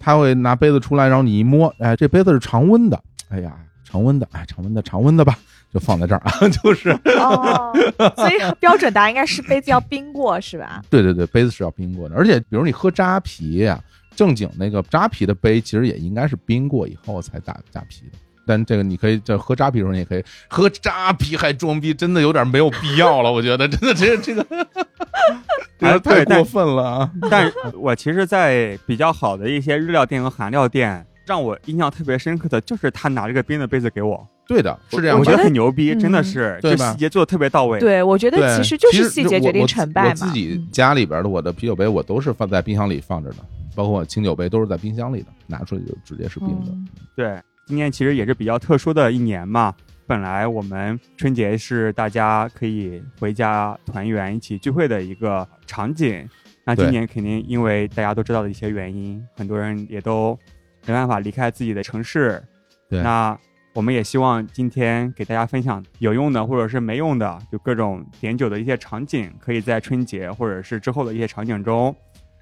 [0.00, 3.56] 他会拿杯子出来，然后你一摸，哎，这杯子是常温的，哎呀，
[3.88, 5.38] 常温的，哎，常温的，常温的吧，
[5.72, 7.72] 就放在这儿啊， 就是，哦，
[8.16, 10.82] 所以标准答案应该是杯子要冰过，是吧？
[10.90, 13.80] 对对对，杯子是要冰过的，而且比如你喝扎啤啊、
[14.16, 18.18] 正经那个扎啤的杯，其实也应该是冰过以后才打扎啤的。
[18.48, 23.32] 但这个你可以在喝扎啤的时候，你也可以喝扎啤还装逼，真的有点没有必要了。
[23.32, 24.46] 我觉得真的这这个，
[25.78, 27.10] 这个 太过分了啊！
[27.28, 35.18] 但我其实，在比较好的一些日料店和韩料店，让我印象特别深刻的就是他拿这个冰的杯子给我，对的，是这样。
[35.18, 37.80] 我觉得很牛逼，嗯真的是，对细节做的特别到位。
[37.80, 40.10] 对，我觉得，其实就是细节决定我我成败嘛。
[40.10, 43.36] 我自己家里边的我的啤酒杯，我都是放在冰箱里放着的，
[43.74, 46.70] 包括我清酒杯都是在冰箱里的，拿出来就直接是冰的。
[46.70, 49.74] 嗯对，今年其实也是比较特殊的一年嘛。
[50.06, 56.24] 本来我们春节是大家可以回家团圆、一起聚会的一个场景，
[56.64, 60.38] 那今年肯定因为大家都知道的一些原因，很多人也都
[60.86, 62.42] 没办法离开自己的城市。
[62.88, 63.36] 对那
[63.74, 71.94] 我们也希望今天给大家分享有用的或者是没用的，就各种点酒的一些场景，可以在春节或者是之后的一些场景中，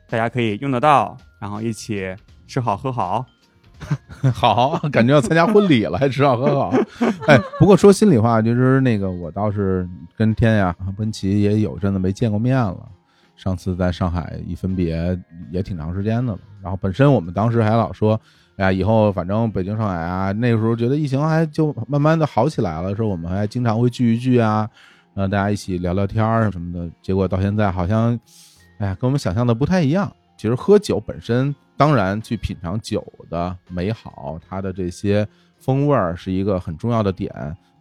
[0.09, 2.14] 大家可以用得到，然后一起
[2.47, 3.26] 吃好喝好。
[4.32, 6.72] 好，感觉要参加婚礼了，还吃好喝好。
[7.26, 9.86] 哎，不过说心里话，就是那个我倒是
[10.16, 12.88] 跟天呀、温琪也有阵子没见过面了。
[13.37, 15.18] 上次在上海一分别
[15.51, 16.39] 也挺长时间的了。
[16.62, 18.20] 然后本身我们当时还老说，
[18.57, 24.68] 哎呀，以后反正北京、上海啊，那个时候觉得疫情还就慢慢的好起来了，说我们还经常会聚一聚啊，
[25.14, 26.91] 呃，大家一起聊聊天儿什么的。
[27.03, 28.18] 结果到现在好像，
[28.78, 30.11] 哎呀，跟我们想象的不太一样。
[30.37, 35.26] 其实喝酒本身，当然去品尝酒的美好，它的这些
[35.59, 37.32] 风味儿是一个很重要的点。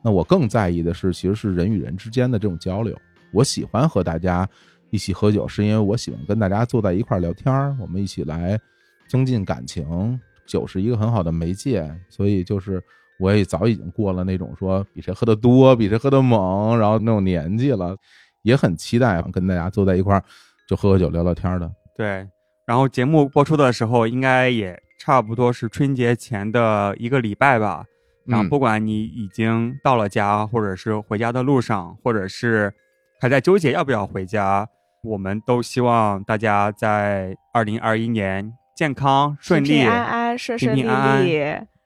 [0.02, 2.96] 那我更在意的是，其实是人与人之间的这种交流。
[3.32, 4.48] 我喜欢和大家
[4.94, 8.60] 一起喝酒，是因为我喜欢跟大家坐在一块儿聊天儿，我们一起来
[9.08, 10.20] 增进感情。
[10.46, 12.80] 酒是一个很好的媒介，所以就是
[13.20, 17.98] 我也早已经过了那种说比谁喝得多、比谁喝得猛，然后那种年纪了，
[18.44, 20.24] 也很期待跟大家坐在一块儿
[20.70, 21.72] 就喝喝酒、聊聊天儿的。
[21.98, 22.28] 对，
[22.68, 27.84] 然后节目播出的时候，应该也差不多是春节前的一个礼拜吧。
[28.28, 32.72] 然后嗯不管你已经到了家，或者是回家的路上，或者是
[33.20, 34.68] 还在纠结要不要回家，
[35.04, 41.38] 我们都希望大家在二零二一年健康顺利，平平安安、顺顺利平平安安利，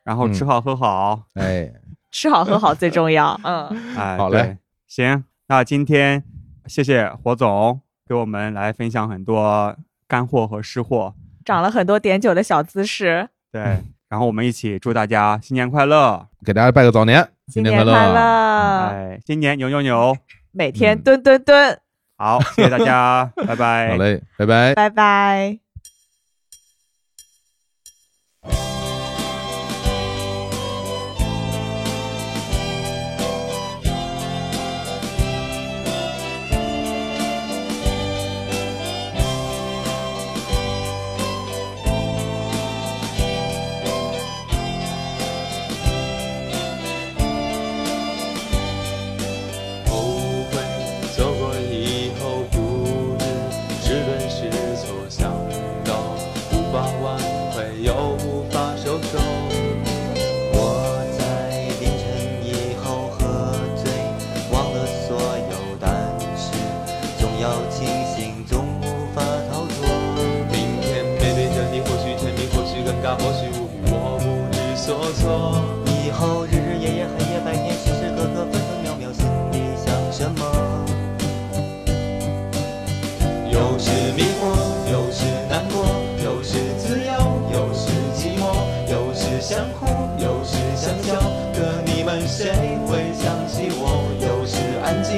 [0.03, 1.23] 然后吃好喝好。
[1.33, 1.71] 哎，
[2.11, 3.39] 吃好喝好最重要。
[3.43, 4.57] 嗯， 哎，好嘞，
[4.87, 6.23] 行，那今天
[6.67, 9.75] 谢谢火总给我们来分享很多
[10.07, 11.15] 干货和湿货。
[11.43, 13.29] 长了很多点酒的小姿势。
[13.51, 18.85] 对，嗯然后我们一起祝大家新年快乐，给大家拜个早年，新年快快乐！
[18.87, 20.15] 哎，今年牛牛牛，
[20.51, 21.79] 每天嗯蹲蹲蹲，
[22.17, 23.89] 好，谢谢大家，拜拜。
[23.89, 24.73] 好嘞，拜拜。
[24.73, 25.66] 拜拜。
[92.37, 94.13] 谁会想起我？
[94.21, 95.17] 有时安静，